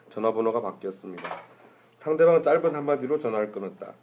[0.09, 1.23] 전화번호가 바뀌었습니다.
[1.95, 3.93] 상대방은 짧은 한마디로 전화를 끊었다.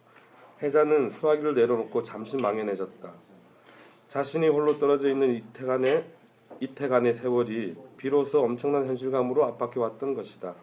[0.62, 3.12] 혜자는 수화기를 내려놓고 잠시 망연해졌다.
[4.08, 6.15] 자신이 홀로 떨어져 있는 이태간의
[6.60, 10.54] 이태간의 세월이 비로소 엄청난 현실감으로 압박해 왔던 것이다.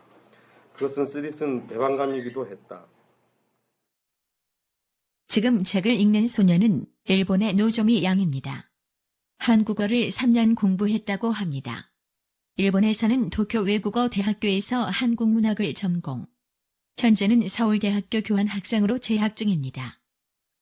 [0.73, 2.86] 그것은 쓰디쓴 배반감이기도 했다.
[5.27, 8.69] 지금 책을 읽는 소녀는 일본의 노조미 양입니다.
[9.38, 11.91] 한국어를 3년 공부했다고 합니다.
[12.56, 16.27] 일본에서는 도쿄 외국어 대학교에서 한국 문학을 전공.
[16.97, 19.99] 현재는 서울대학교 교환학생으로 재학 중입니다.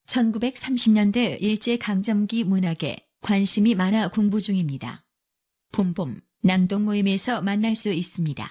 [0.08, 5.01] 1930년대 일제 강점기 문학에 관심이 많아 공부 중입니다.
[5.72, 8.46] 봄봄 낭독 모임에서 만날 수 있습니다.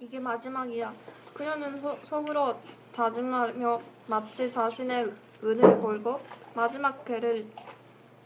[0.00, 0.94] 이게 마지막이야.
[1.32, 2.60] 그녀는 서, 서울어
[2.92, 6.20] 다짐하며 마치 자신의 은을 걸고
[6.54, 7.46] 마지막 괴를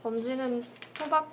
[0.03, 0.63] 던지는
[0.95, 1.33] 토박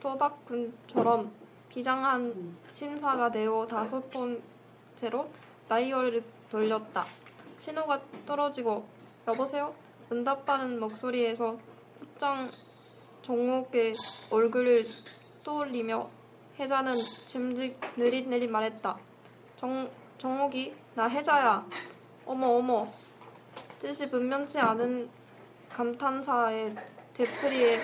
[0.00, 1.30] 토박군처럼
[1.68, 5.30] 비장한 심사가 되어 다섯 번째로
[5.68, 7.04] 다이얼을 돌렸다.
[7.58, 8.86] 신호가 떨어지고
[9.28, 9.74] 여보세요?
[10.10, 11.58] 응답하는 목소리에서
[12.00, 12.50] 곧장
[13.22, 13.92] 정옥의
[14.32, 14.84] 얼굴을
[15.44, 16.08] 떠올리며
[16.58, 18.96] 혜자는 짐짓 느릿느릿 말했다.
[19.58, 21.66] 정, 정옥이 나 혜자야.
[22.26, 22.88] 어머 어머.
[23.80, 25.08] 뜻이 분명치 않은
[25.70, 26.74] 감탄사의
[27.14, 27.76] 되풀이에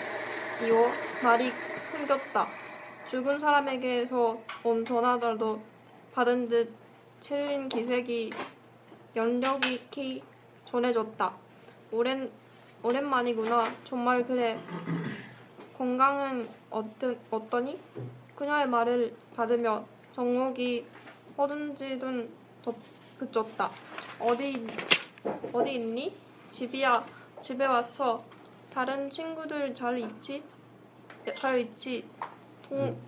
[0.66, 1.48] 이어 말이
[1.92, 2.46] 끊겼다.
[3.10, 5.60] 죽은 사람에게서 온 전화들도
[6.12, 6.74] 받은 듯
[7.20, 8.30] 칠린 기색이
[9.14, 10.20] 연력 있게
[10.68, 11.32] 전해졌다.
[11.92, 12.30] 오랜
[12.82, 13.64] 오랜만이구나.
[13.84, 14.58] 정말 그래.
[15.76, 17.78] 건강은 어떠, 어떠니?
[18.34, 19.84] 그녀의 말을 받으며
[20.14, 20.86] 정목이
[21.36, 22.28] 허둥지둥
[23.18, 23.70] 그쳤다.
[24.18, 24.66] 어디
[25.52, 26.16] 어디 있니?
[26.50, 27.04] 집이야.
[27.42, 28.24] 집에 와서
[28.72, 30.42] 다른 친구들 잘 있지?
[31.34, 32.08] 잘 있지?
[32.68, 32.98] 동,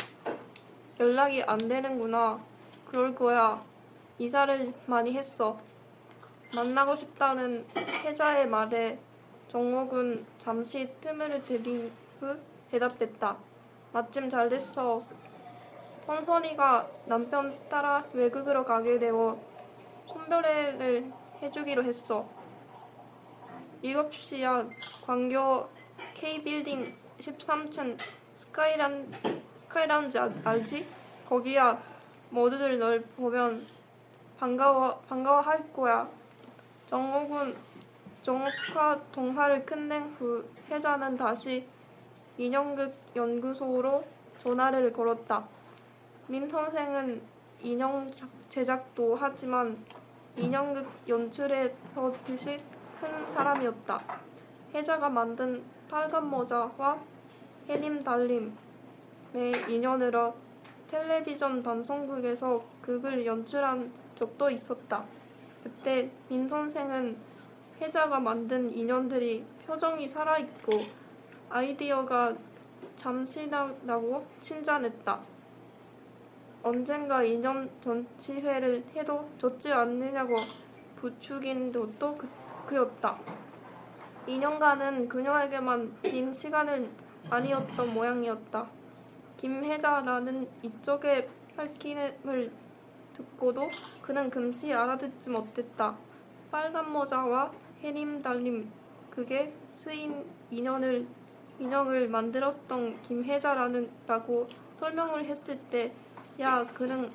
[1.00, 2.38] 연락이 안 되는구나.
[2.87, 3.59] 그럴 거야.
[4.18, 5.59] 이사를 많이 했어.
[6.54, 7.66] 만나고 싶다는
[8.04, 8.98] 혜자의 말에
[9.50, 12.37] 정목은 잠시 틈을 들인 후
[12.70, 13.37] 대답했다.
[13.92, 15.02] 마침 잘 됐어.
[16.07, 19.38] 선선이가 남편 따라 외국으로 가게 되어
[20.07, 22.26] 손별회를 해주기로 했어.
[23.83, 24.68] 7시야
[25.07, 25.68] 광교
[26.14, 27.96] K빌딩 13층
[28.37, 29.12] 스카이란,
[29.57, 30.87] 스카이라운지 아- 알지?
[31.28, 31.81] 거기야
[32.31, 33.66] 모두들 널 보면
[34.38, 36.09] 반가워, 반가워할 거야.
[36.87, 37.57] 정옥은
[38.22, 41.66] 정옥과 동화를 끝낸 후 혜자는 다시
[42.38, 44.05] 인형극 연구소로
[44.38, 45.46] 전화를 걸었다.
[46.29, 47.20] 민 선생은
[47.61, 49.77] 인형 작- 제작도 하지만
[50.37, 52.57] 인형극 연출에 더 뜻이
[53.01, 53.98] 큰 사람이었다.
[54.72, 56.98] 혜자가 만든 빨간 모자와
[57.68, 58.53] 해림 달림의
[59.68, 60.35] 인연으로
[60.88, 65.05] 텔레비전 방송국에서 극을 연출한 적도 있었다.
[65.64, 67.16] 그때 민 선생은
[67.81, 70.72] 혜자가 만든 인연들이 표정이 살아있고
[71.50, 72.34] 아이디어가
[72.96, 75.20] 잠시나다고 칭찬했다.
[76.62, 80.34] 언젠가 인연 전치회를 해도 좋지 않느냐고
[80.96, 82.28] 부추긴 것도 그,
[82.66, 83.18] 그였다.
[84.26, 86.90] 2년간은 그녀에게만 긴 시간은
[87.30, 88.66] 아니었던 모양이었다.
[89.38, 92.52] 김혜자라는 이쪽의 밝힘을
[93.14, 93.68] 듣고도
[94.02, 95.96] 그는 금시 알아듣지 못했다.
[96.50, 97.50] 빨간 모자와
[97.82, 98.70] 해림 달림
[99.11, 101.06] 그게 쓰인 인연을
[101.59, 105.92] 인형을 만들었던 김혜자라는 라고 설명을 했을 때
[106.40, 107.11] 야 그는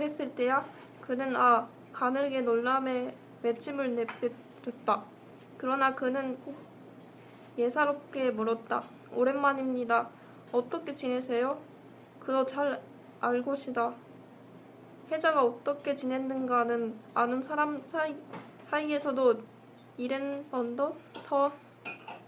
[0.00, 0.66] 했을 때야
[1.00, 5.04] 그는 아 가늘게 놀람에 맺힘을 내뱉었다.
[5.56, 6.56] 그러나 그는 꼭
[7.56, 8.82] 예사롭게 물었다.
[9.12, 10.08] 오랜만입니다.
[10.50, 11.60] 어떻게 지내세요?
[12.18, 12.82] 그도 잘
[13.20, 13.94] 알고시다.
[15.12, 18.16] 혜자가 어떻게 지냈는가는 아는 사람 사이,
[18.64, 19.42] 사이에서도
[19.96, 21.52] 이랜 번도 더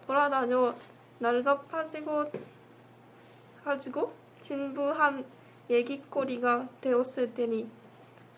[0.07, 0.73] 돌아다녀
[1.23, 2.33] 날갑하지고
[3.63, 5.25] 가지고 진부한
[5.71, 7.71] 얘기거리가 되었을 테니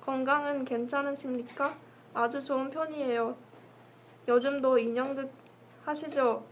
[0.02, 1.74] 건강은 괜찮으십니까?
[2.12, 3.34] 아주 좋은 편이에요.
[4.28, 5.32] 요즘도 인형극
[5.86, 6.44] 하시죠?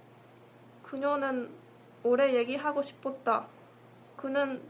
[0.83, 1.51] 그녀는
[2.03, 3.47] 오래 얘기하고 싶었다.
[4.17, 4.63] 그는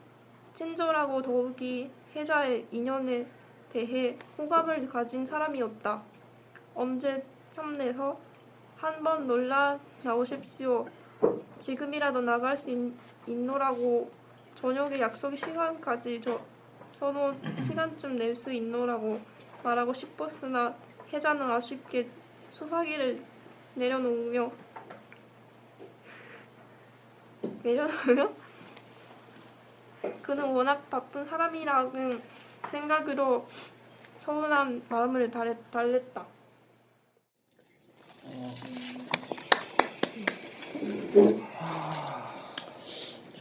[0.54, 3.28] 친절하고 더욱이 혜자의 인연에
[3.72, 6.02] 대해 호감을 가진 사람이었다.
[6.74, 8.18] 언제 참내서
[8.76, 10.88] 한번 놀라 나오십시오.
[11.60, 12.76] 지금이라도 나갈 수 있,
[13.26, 14.10] 있노라고
[14.56, 16.38] 저녁에 약속 시간까지 저,
[16.98, 19.20] 저도 시간쯤 낼 수 있노라고
[19.62, 20.74] 말하고 싶었으나
[21.12, 22.08] 혜자는 아쉽게
[22.50, 23.22] 수화기를
[23.74, 24.50] 내려놓으며
[27.62, 28.32] 내려놓으며
[30.22, 32.22] 그는 워낙 바쁜 사람이라는
[32.70, 33.46] 생각으로
[34.20, 36.26] 서운한 마음을 달랬, 달랬다.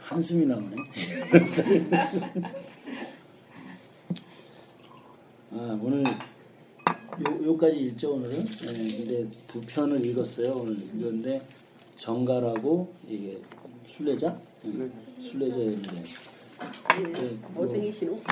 [0.02, 0.76] 한숨이 나오네.
[5.52, 6.16] 아, 오늘 요,
[7.46, 8.32] 요까지 읽죠 오늘은.
[8.46, 11.42] 네, 근데 두 편을 읽었어요 오늘 읽었는데
[11.96, 13.40] 정갈하고 이게
[13.88, 14.38] 순례자,
[15.22, 15.58] 순례자.
[15.58, 18.22] 네, 뭐- 오승희 씨는.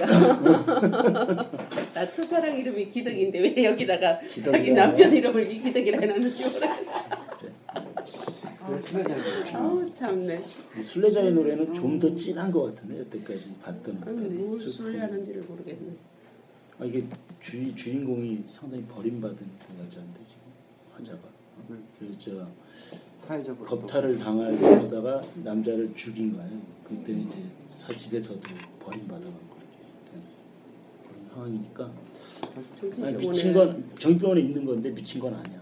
[1.94, 4.52] 나 첫사랑 이름이 기덕인데 왜 여기다가 기덕이야.
[4.60, 7.19] 자기 남편 이름을 이기덕이라 해놨는지 모르겠어.
[9.56, 10.42] 아우 참네.
[10.78, 15.96] 이 순례자의 노래는 좀 더 진한 것 같은데 여태까지 봤던 것들이 뭘 술래하는지를 모르겠네.
[16.80, 17.06] 아, 이게
[17.42, 20.42] 주, 주인공이 상당히 버림받은 그 여자인데 지금
[20.94, 21.20] 화자가
[21.58, 21.78] 어?
[22.00, 22.48] 그저
[23.18, 26.62] 사회적으로 겁탈을 당하다가 남자를 죽인 거예요.
[26.86, 27.36] 그때 이제
[27.70, 28.40] 사 집에서도
[28.80, 30.24] 버림받아간 거 이렇게 된
[31.04, 31.92] 그런 상황이니까
[33.04, 35.59] 아니, 미친 건 정병원에 있는 건데 미친 건 아니야.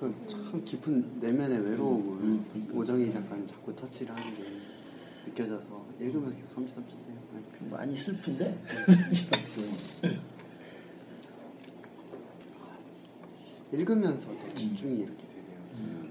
[0.00, 0.44] 참.
[0.44, 2.78] 그참 깊은 내면의 외로움을 음, 그러니까.
[2.78, 4.42] 오정희 작가는 자꾸 터치를 하는 게
[5.26, 7.20] 느껴져서 읽으면서 계속 섬찟섬찟해요.
[7.70, 8.58] 많이 슬픈데
[13.72, 15.58] 읽으면서 더 집중이 이렇게 되네요.
[15.74, 16.10] 저는.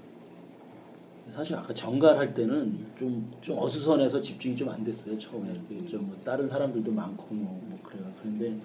[1.32, 6.48] 사실 아까 정갈할 때는 좀, 좀 어수선해서 집중이 좀 안 됐어요 처음에 좀 뭐 다른
[6.48, 8.58] 사람들도 많고 뭐, 뭐 그래요 그런데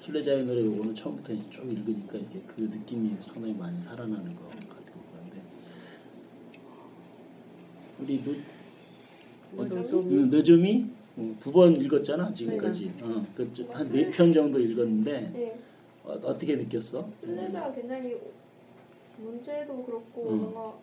[0.00, 4.66] 순례자의 노래 요거는 처음부터 이제 쭉 읽으니까 이게 그 느낌이 상당히 많이 살아나는 것 같은
[4.70, 5.42] 건데
[8.00, 8.34] 우리 노,
[9.64, 10.14] 노점이?
[10.14, 10.86] 응, 노점이
[11.38, 15.60] 두번 읽었잖아 지금까지 어, 그한 네 편 정도 읽었는데 네.
[16.04, 17.06] 어, 어떻게 느꼈어?
[17.20, 18.16] 순례자가 굉장히
[19.18, 20.38] 문제도 그렇고 음.
[20.38, 20.78] 뭔가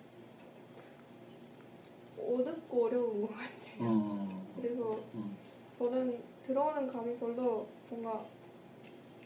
[2.20, 3.80] 어둡고 어려운 것 같아요.
[3.82, 5.36] 어, 그래서 음.
[5.80, 8.24] 저는 들어오는 감이 별로 뭔가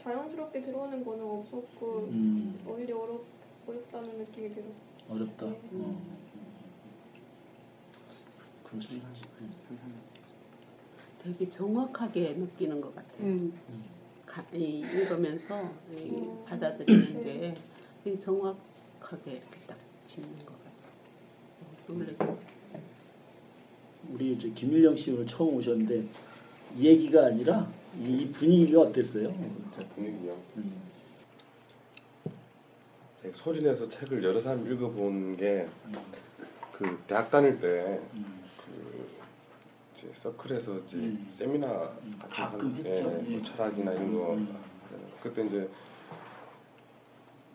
[0.04, 2.60] 자연스럽게 들어오는 거는 없었고 음.
[2.68, 3.24] 오히려 어렵,
[3.68, 4.90] 어렵다는 느낌이 들었어요.
[5.10, 5.46] 어렵다.
[5.46, 5.60] 네.
[5.74, 6.22] 어.
[8.80, 9.02] 수 있지.
[11.20, 13.50] 되게 정확하게 느끼는 것 같아요.
[14.26, 17.54] 가, 이, 읽으면서 이, 받아들이는 게
[18.04, 20.72] 되게 정확하게 이렇게 딱 짚는 것 같아요.
[21.88, 22.38] 놀래고.
[24.14, 26.06] 우리 이제 김일영 씨 오늘 처음 오셨는데
[26.78, 29.34] 이 얘기가 아니라 이 분위기가 어땠어요?
[29.75, 30.38] 제 분위기요.
[30.58, 30.82] 음.
[33.21, 35.67] 제가 소리 내서 책을 여러 사람 읽어본 게
[36.82, 39.08] 그 대학 다닐 때그
[39.95, 41.91] 이제 서클에서 이제 세미나
[42.27, 43.04] 같은 거, 했죠.
[43.08, 43.36] 예, 예.
[43.36, 44.39] 뭐 철학이나 이런 거.
[45.21, 45.69] 그때 이제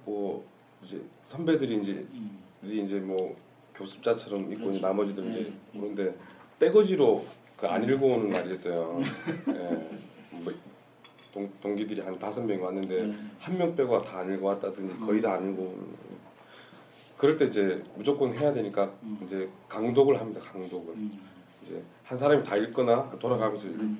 [0.05, 0.46] 뭐
[0.85, 2.07] 이제 선배들이 이제
[2.62, 3.37] 이 이제 뭐
[3.75, 6.14] 교습자처럼 있고 이제 나머지들 이제 그런데
[6.61, 9.01] 떼거지로 그 안 읽어오는 날이 있어요.
[9.49, 10.06] 예.
[11.37, 15.53] 뭐 동, 동기들이 한 다섯 명이 왔는데 한명 빼고 다 안 읽어왔다든지 거의 다 안
[15.53, 15.85] 읽어오는
[17.18, 18.90] 그럴 때 이제 무조건 해야 되니까
[19.27, 20.40] 이제 강독을 합니다.
[20.53, 20.94] 강독을.
[21.64, 23.96] 이제 한 사람이 다 읽거나 돌아가면서 읽-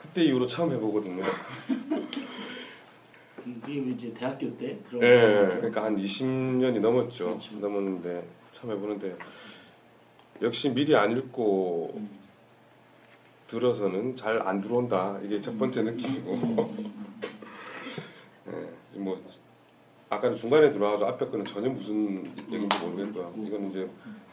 [0.00, 1.22] 그때 이후로 처음 해보거든요.
[3.36, 5.56] 그게 이제 대학교 때 그런 예, 거죠?
[5.58, 7.38] 그러니까 한 20년이 넘었죠.
[7.60, 9.16] 넘었는데 처음 해보는데
[10.42, 12.00] 역시 미리 안 읽고
[13.52, 15.18] 들어서는 잘 안 들어온다.
[15.22, 16.70] 이게 첫 번째 느낌이고.
[18.48, 19.22] 예, 뭐
[20.08, 23.34] 아까 중간에 들어와서 앞에 거는 전혀 무슨 얘기인지 모르겠고요.
[23.46, 23.88] 이건 이제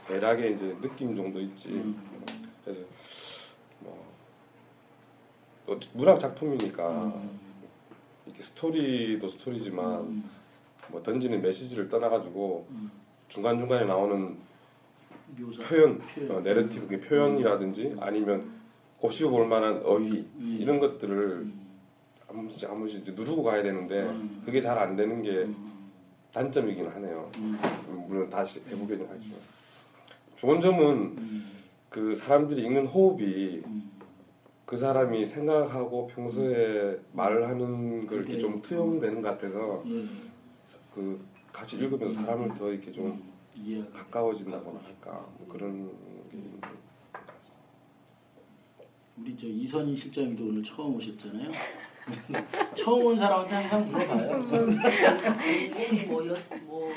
[0.08, 1.94] 대략의 이제 느낌 정도 있지.
[2.64, 2.82] 그래서
[5.66, 7.14] 뭐또 문학 작품이니까
[8.26, 10.24] 이게 스토리도 스토리지만
[10.90, 12.68] 뭐 던지는 메시지를 떠나가지고
[13.28, 14.38] 중간 중간에 나오는
[15.68, 16.02] 표현.
[16.30, 18.59] 어, 내러티브 그 표현이라든지 아니면
[19.00, 20.26] 곱씹어 볼 만한 어휘
[20.60, 21.48] 이런 것들을
[22.28, 24.06] 번씩 이제 누르고 가야 되는데
[24.46, 25.48] 그게 잘 안 되는 게
[26.34, 27.30] 단점이긴 하네요.
[28.08, 29.40] 물론 다시 해보기는 하지만.
[30.36, 31.18] 좋은 점은
[31.90, 33.62] 그 사람들이 읽는 호흡이
[34.66, 39.84] 그 사람이 생각하고 평소에 말을 하는 걸 이렇게 좀 투영되는 것 같아서
[40.94, 41.20] 그
[41.52, 43.18] 같이 읽으면서 사람을 더 이렇게 좀
[43.94, 45.88] 가까워진다거나 할까 뭐 그런
[46.32, 46.70] 게 있는 것
[49.20, 51.52] 우리 저 이선희 실장님도 오늘 처음 오셨잖아요.
[52.74, 54.46] 처음 온 사람한테 항상 물어봐요.
[56.08, 56.92] 뭐였 뭐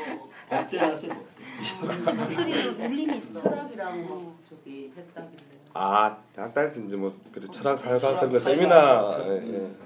[0.49, 1.13] 법대 나왔어요.
[1.15, 2.11] 법대.
[2.13, 3.43] 확실히 울림이 있어.
[3.43, 5.43] 철학이랑 뭐 저기 했다길래.
[5.75, 6.17] 아
[6.87, 9.77] 이제 뭐 그래 철학 철학 같은 거 세미나 예, 예.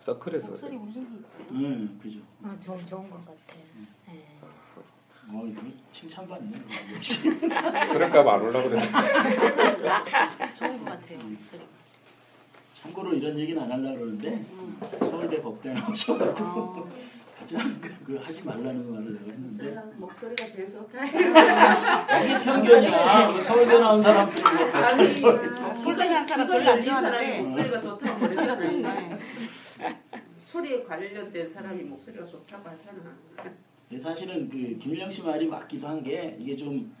[0.00, 1.36] 서클에서 목소리 울림이 있어.
[1.52, 2.20] 응, 그죠.
[2.42, 3.65] 아, 좋은 좋은 것 같아.
[5.28, 5.62] 어, 이거
[5.92, 6.52] 칭찬받네.
[7.92, 8.80] 그럴까 안 올라 그래.
[10.58, 11.18] 좋은 것 같아요.
[11.24, 11.60] 목소리.
[12.80, 14.44] 참고로 이런 얘기는 안 하려고 그러는데
[15.00, 16.88] 서울대 법대 나오셔가지고
[17.38, 21.04] 가장 그, 그 하지 말라는 말을 내가 했는데 목소리가 제일 좋다.
[21.04, 23.28] 이게 편견이야.
[23.32, 28.18] 그 서울대 나온 사람들이 뭐다 아니, 참- 소리 한 사람 별로 안 좋아하는데 목소리가 좋다고
[28.20, 29.18] 목소리가 좋네.
[30.40, 33.16] 소리에 관련된 사람이 목소리가 좋다고 하잖아.
[33.88, 36.92] 근데 사실은 그 김일영 씨 말이 맞기도 한 게 이게 좀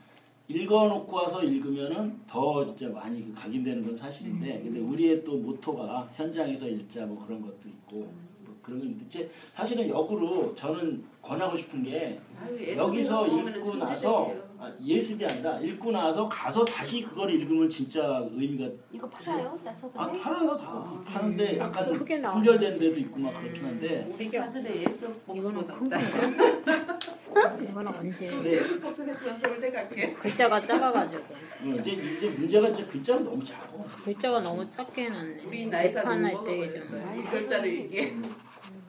[0.48, 6.68] 읽어놓고 와서 읽으면은 더 진짜 많이 그 각인되는 건 사실인데 근데 우리의 또 모토가 현장에서
[6.68, 7.96] 읽자 뭐 그런 것도 있고
[8.44, 14.45] 뭐 그런 건 있는데 사실은 역으로 저는 권하고 싶은 게 아유, 여기서 읽고 나서.
[14.58, 19.58] 아, 예습이 아니라 읽고 나서 가서 다시 그걸 읽으면 진짜 의미가 이거 팔아요?
[19.62, 20.02] 나 서점에?
[20.04, 22.34] 아 팔아요 다 파는데 약간 크게 나와.
[22.36, 25.98] 품절된 데도 있고 막 그렇긴 한데 우리 사전에 예습 복습 없다.
[27.70, 28.32] 이거는 언제?
[28.44, 30.12] 예습 복습했으면 서울 대 갈게.
[30.14, 31.22] 글자가 작아가지고.
[31.22, 33.68] 어, 이제 이제 문제가 이제 글자가 너무 작아.
[34.04, 35.42] 글자가 너무 작게 해놨네.
[35.46, 36.88] 우리 나이가 재판할 너무 때 먹어버렸어.
[36.88, 37.18] 좀.
[37.18, 38.16] 이 글자를 읽게.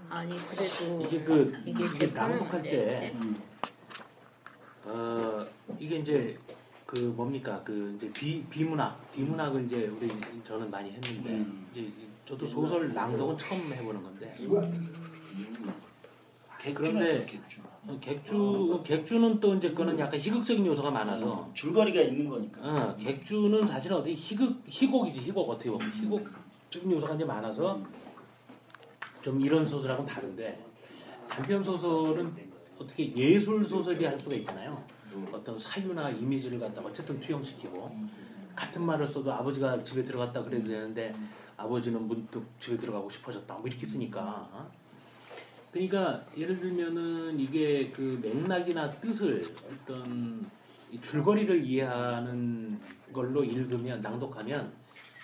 [0.10, 3.14] 아니 그래도 이게 그 이게 재판은 언제 때 했지?
[4.88, 5.46] 어,
[5.80, 6.38] 이게 이제
[6.86, 7.62] 그 뭡니까?
[7.64, 10.10] 그 이제 비 비문학 비문학을 이제 우리
[10.44, 11.68] 저는 많이 했는데 음.
[11.72, 11.92] 이제
[12.26, 14.36] 저도 소설 낭독은 처음 해보는 건데.
[16.74, 17.26] 그런데
[17.86, 22.62] 어, 객주 객주는 또 이제 그거는 약간 희극적인 요소가 많아서 줄거리가 있는 거니까.
[22.62, 27.82] 어, 객주는 사실 은 어떻게 희극 희곡이지 희곡 어떻게 보면 희곡적인 요소가 이제 많아서
[29.22, 30.66] 좀 이런 소설하고는 다른데
[31.30, 32.47] 단편 소설은
[32.80, 34.84] 어떻게 예술 소설이 할 수가 있잖아요.
[35.32, 37.96] 어떤 사유나 이미지를 갖다가 어쨌든 투영시키고
[38.56, 41.16] 같은 말을 써도 아버지가 집에 들어갔다 그래도 되는데
[41.56, 43.54] 아버지는 문득 집에 들어가고 싶어졌다.
[43.56, 44.48] 뭐 이렇게 쓰니까.
[44.52, 44.72] 어?
[45.72, 50.46] 그러니까 예를 들면은 이게 그 맥락이나 뜻을 어떤
[50.92, 52.80] 이 줄거리를 이해하는
[53.12, 54.72] 걸로 읽으면 낭독하면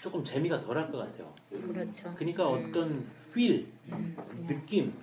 [0.02, 1.34] 조금 재미가 덜할 것 같아요.
[1.50, 2.14] 그렇죠.
[2.16, 3.66] 그러니까 어떤 feel,
[4.46, 4.94] 느낌.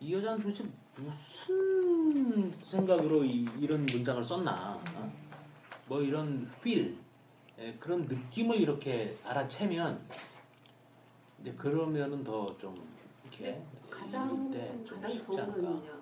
[0.00, 0.64] 이 여자는 도대체
[1.04, 5.12] 무슨 생각으로 이, 런 문장을 썼나 어?
[5.88, 6.94] 뭐 이런 feel
[7.58, 10.00] 예, 그런 느낌을 이렇게 알아채면
[11.40, 12.74] 이제 그러면은 더 좀
[13.24, 15.60] 이렇게 가장 때좀 가장 쉽지 좋은 않을까.
[15.60, 16.00] 거는요.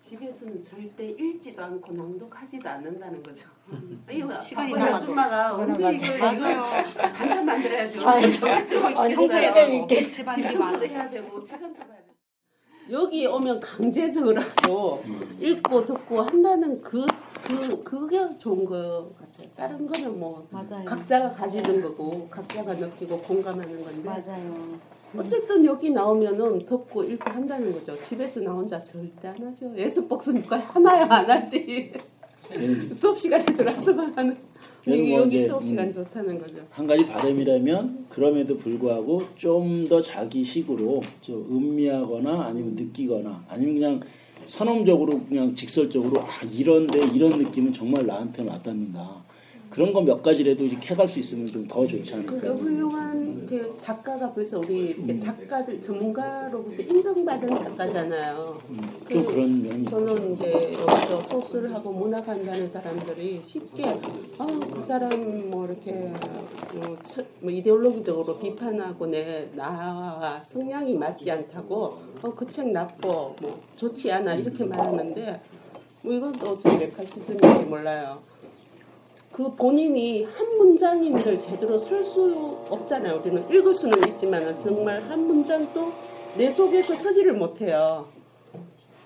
[0.00, 3.48] 집에서는 절대 읽지도 않고 낭독하지도 않는다는 거죠.
[4.10, 5.04] 이거 시간이 아빠나 남아도.
[5.04, 5.94] 아줌마가 언제.
[5.94, 6.32] 이거.
[6.32, 6.60] 이거
[6.94, 8.08] 반찬 만들어야죠.
[8.08, 9.28] 아니, 책도 아니, 읽겠어요.
[9.40, 10.30] 책을 읽겠어요.
[10.32, 12.06] 집 청소도 해야 되고 시간도 봐야 돼.
[12.90, 15.02] 여기 오면 강제적으로라도
[15.40, 17.04] 읽고 듣고 한다는 그,
[17.44, 19.48] 그, 그게 좋은 것 같아요.
[19.56, 20.84] 다른 거는 뭐 맞아요.
[20.84, 24.78] 각자가 가지는 거고 각자가 느끼고 공감하는 건데 맞아요.
[25.16, 28.00] 어쨌든 여기 나오면은 듣고 읽고 한다는 거죠.
[28.02, 29.72] 집에서 나 혼자 절대 안 하죠.
[29.76, 31.92] 예습복스 누가 하나야 안 하지.
[32.92, 34.47] 수업 시간에 들어와서만 하는.
[34.88, 36.56] 얘는 여기, 뭐 여기 이제, 수업 시간이 음, 좋다는 거죠.
[36.70, 44.00] 한 가지 바람이라면 그럼에도 불구하고 좀 더 자기식으로 좀 음미하거나 아니면 느끼거나 아니면 그냥
[44.46, 49.27] 선언적으로 그냥 직설적으로 아 이런데 이런 느낌은 정말 나한테 와닿는다.
[49.78, 52.40] 그런 거 몇 가지라도 이제 캐갈 수 있으면 좀 더 좋지 않을까.
[52.40, 58.58] 그러니까 훌륭한 그 작가가 벌써 우리 이렇게 작가들 전문가로부터 인정받은 작가잖아요.
[59.08, 63.84] 좀 그런 면이 저는 이제 여기서 소설을 하고 문학 한다는 사람들이 쉽게
[64.38, 72.46] 아그 사람 뭐 이렇게 뭐, 처- 뭐 이데올로기적으로 비판하고 내 나와 성향이 맞지 않다고 어그
[72.46, 75.40] 책 나빠 뭐 좋지 않아 이렇게 말하는데
[76.02, 78.18] 뭐 이건 또 어떤 메카시즘인지 몰라요.
[79.38, 83.20] 그 본인이 한 문장인들 제대로 쓸 수 없잖아요.
[83.20, 85.92] 우리는 읽을 수는 있지만 정말 한 문장도
[86.36, 88.08] 내 속에서 서지를 못해요.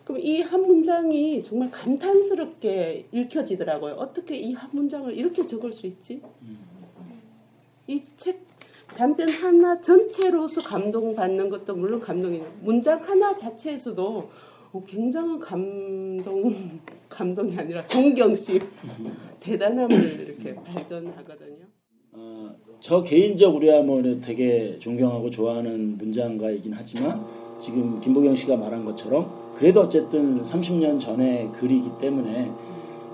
[0.06, 3.96] 그럼 이 한 문장이 정말 감탄스럽게 읽혀지더라고요.
[3.96, 6.22] 어떻게 이 한 문장을 이렇게 적을 수 있지?
[7.86, 8.40] 이 책
[8.96, 12.50] 단편 하나 전체로서 감동받는 것도 물론 감동이에요.
[12.62, 14.30] 문장 하나 자체에서도 어,
[14.80, 18.58] 굉장한 감동 감동이 아니라 존경심
[19.38, 21.66] 대단함을 이렇게 발견하거든요.
[22.12, 22.46] 어,
[22.80, 27.22] 저 개인적으로야 뭐 되게 존경하고 좋아하는 문장가이긴 하지만
[27.60, 32.50] 지금 김보경 씨가 말한 것처럼 그래도 어쨌든 30년 전의 글이기 때문에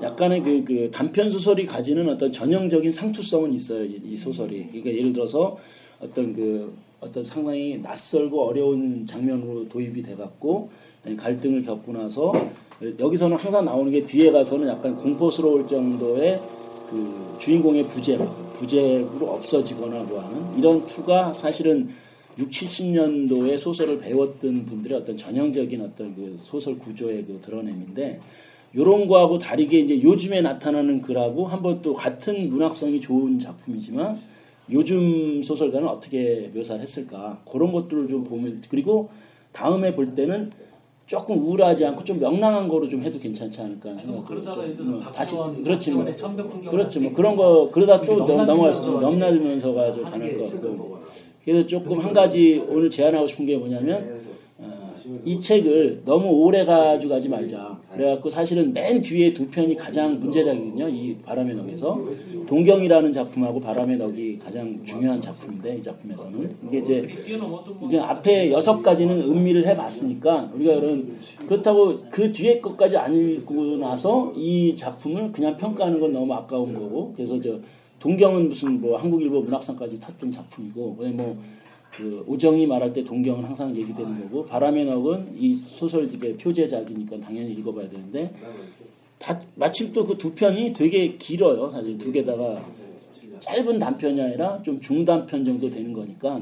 [0.00, 4.66] 약간의 그, 그 단편 소설이 가지는 어떤 전형적인 상투성은 있어요 이, 이 소설이.
[4.68, 5.58] 그러니까 예를 들어서
[6.00, 10.70] 어떤 그 어떤 상당히 낯설고 어려운 장면으로 도입이 돼갖고
[11.16, 12.32] 갈등을 겪고 나서
[12.98, 16.38] 여기서는 항상 나오는 게 뒤에 가서는 약간 공포스러울 정도의
[16.90, 21.90] 그 주인공의 부재, 부재로 없어지거나 뭐 하는 이런 투가 사실은
[22.38, 28.20] 6, 70년도에 소설을 배웠던 분들의 어떤 전형적인 어떤 그 소설 구조의 그 드러냄인데
[28.76, 34.20] 요런 거하고 다르게 이제 요즘에 나타나는 글하고 한번 또 같은 문학성이 좋은 작품이지만
[34.70, 37.40] 요즘 소설가는 어떻게 묘사를 했을까?
[37.50, 39.10] 그런 것들을 좀 보면 그리고
[39.52, 40.50] 다음에 볼 때는
[41.08, 44.62] 조금 우울하지 않고 좀 명랑한 거로 좀 해도 괜찮지 않을까 하는 생각이 그러다가.
[44.62, 45.92] 예를 들어서 음, 다시 그렇지.
[45.92, 50.50] 뭐 천백 풍경 그렇죠 뭐 그런 거 그러다 또 넘- 넘어갈 수 넘나들면서 넘나들면서가 좀게것
[50.52, 50.98] 같고.
[51.46, 54.17] 그래서 조금 한 가지 오늘 제안하고 싶은 게 뭐냐면 어,
[55.24, 57.78] 이 책을 너무 오래 가지고 가지 말자.
[57.92, 60.88] 그래갖고 사실은 맨 뒤에 두 편이 가장 문제작이거든요.
[60.88, 62.00] 이 바람의 넋에서
[62.46, 67.08] 동경이라는 작품하고 바람의 넋이 가장 중요한 작품인데 이 작품에서는 이게 이제
[67.86, 74.32] 이제 앞에 여섯 가지는 음미를 해봤으니까 우리가 그런 그렇다고 그 뒤에 것까지 안 읽고 나서
[74.36, 77.58] 이 작품을 그냥 평가하는 건 너무 아까운 거고 그래서 저
[78.00, 81.36] 동경은 무슨 뭐 한국일보 문학상까지 탔던 작품이고 뭐
[81.92, 87.88] 그 오정이 말할 때 동경은 항상 얘기되는 거고 바람의 넋은 이 소설집의 표제작이니까 당연히 읽어봐야
[87.88, 88.30] 되는데
[89.18, 92.64] 다 마침 또 그 두 편이 되게 길어요 사실 두 개다가
[93.40, 96.40] 짧은 단편이 아니라 좀 중단편 정도 되는 거니까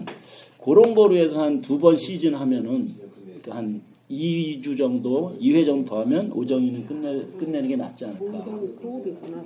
[0.63, 2.95] 그런 거로 해서 한 두 번 시즌 하면은
[3.25, 3.81] 그러니까 한
[4.11, 8.45] 2주 정도, 2회 정도 더 하면 오정이는 끝내, 끝내는 게 낫지 않을까.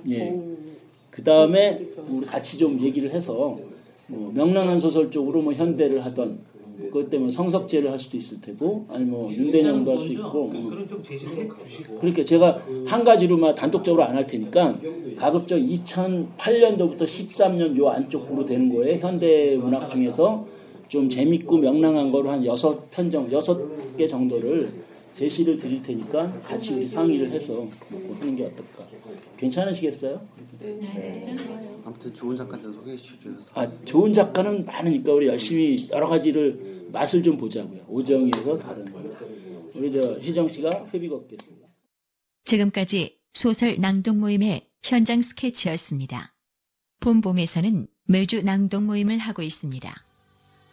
[0.09, 0.39] 예.
[1.09, 3.57] 그 다음에 우리 같이 좀 얘기를 해서
[4.11, 6.39] 뭐 명랑한 소설 쪽으로 뭐 현대를 하던
[6.87, 10.49] 그것 때문에 성석제를 할 수도 있을 테고 아니 뭐 윤대영도 할 수 있고.
[10.53, 10.69] 음.
[10.69, 11.99] 그런 좀 제시해 주시고.
[11.99, 14.75] 그렇게 제가 한 가지로만 단독적으로 안 할 테니까
[15.17, 20.45] 가급적 2008년도부터 13년 요 안쪽으로 되는 거에 현대 문학 중에서
[20.87, 23.59] 좀 재밌고 명랑한 거로 한 여섯 편 정도, 여섯
[23.97, 24.69] 개 정도를
[25.13, 27.53] 제시를 드릴 테니까 같이 우리 상의를 해서
[27.89, 28.87] 뭐 하는 게 어떨까?
[29.37, 30.25] 괜찮으시겠어요?
[31.83, 37.23] 아무튼 좋은 작가 좀 소개해 주셔서 아 좋은 작가는 많으니까 우리 열심히 여러 가지를 맛을
[37.23, 37.83] 좀 보자고요.
[37.87, 39.01] 오정에서 다른 거.
[39.75, 41.67] 우리 저 희정 씨가 회비 걷겠습니다.
[42.45, 46.33] 지금까지 소설 낭독 모임의 현장 스케치였습니다.
[46.99, 50.05] 봄봄에서는 매주 낭독 모임을 하고 있습니다.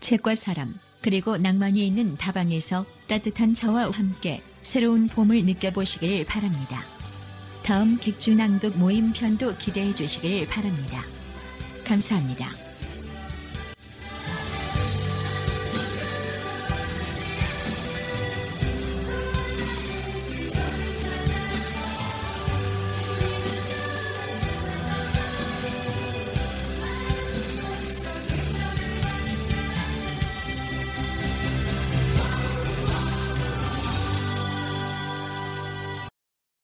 [0.01, 6.85] 책과 사람, 그리고 낭만이 있는 다방에서 따뜻한 저와 함께 새로운 봄을 느껴보시길 바랍니다.
[7.63, 11.03] 다음 객주 낭독 모임 편도 기대해 주시길 바랍니다.
[11.85, 12.68] 감사합니다.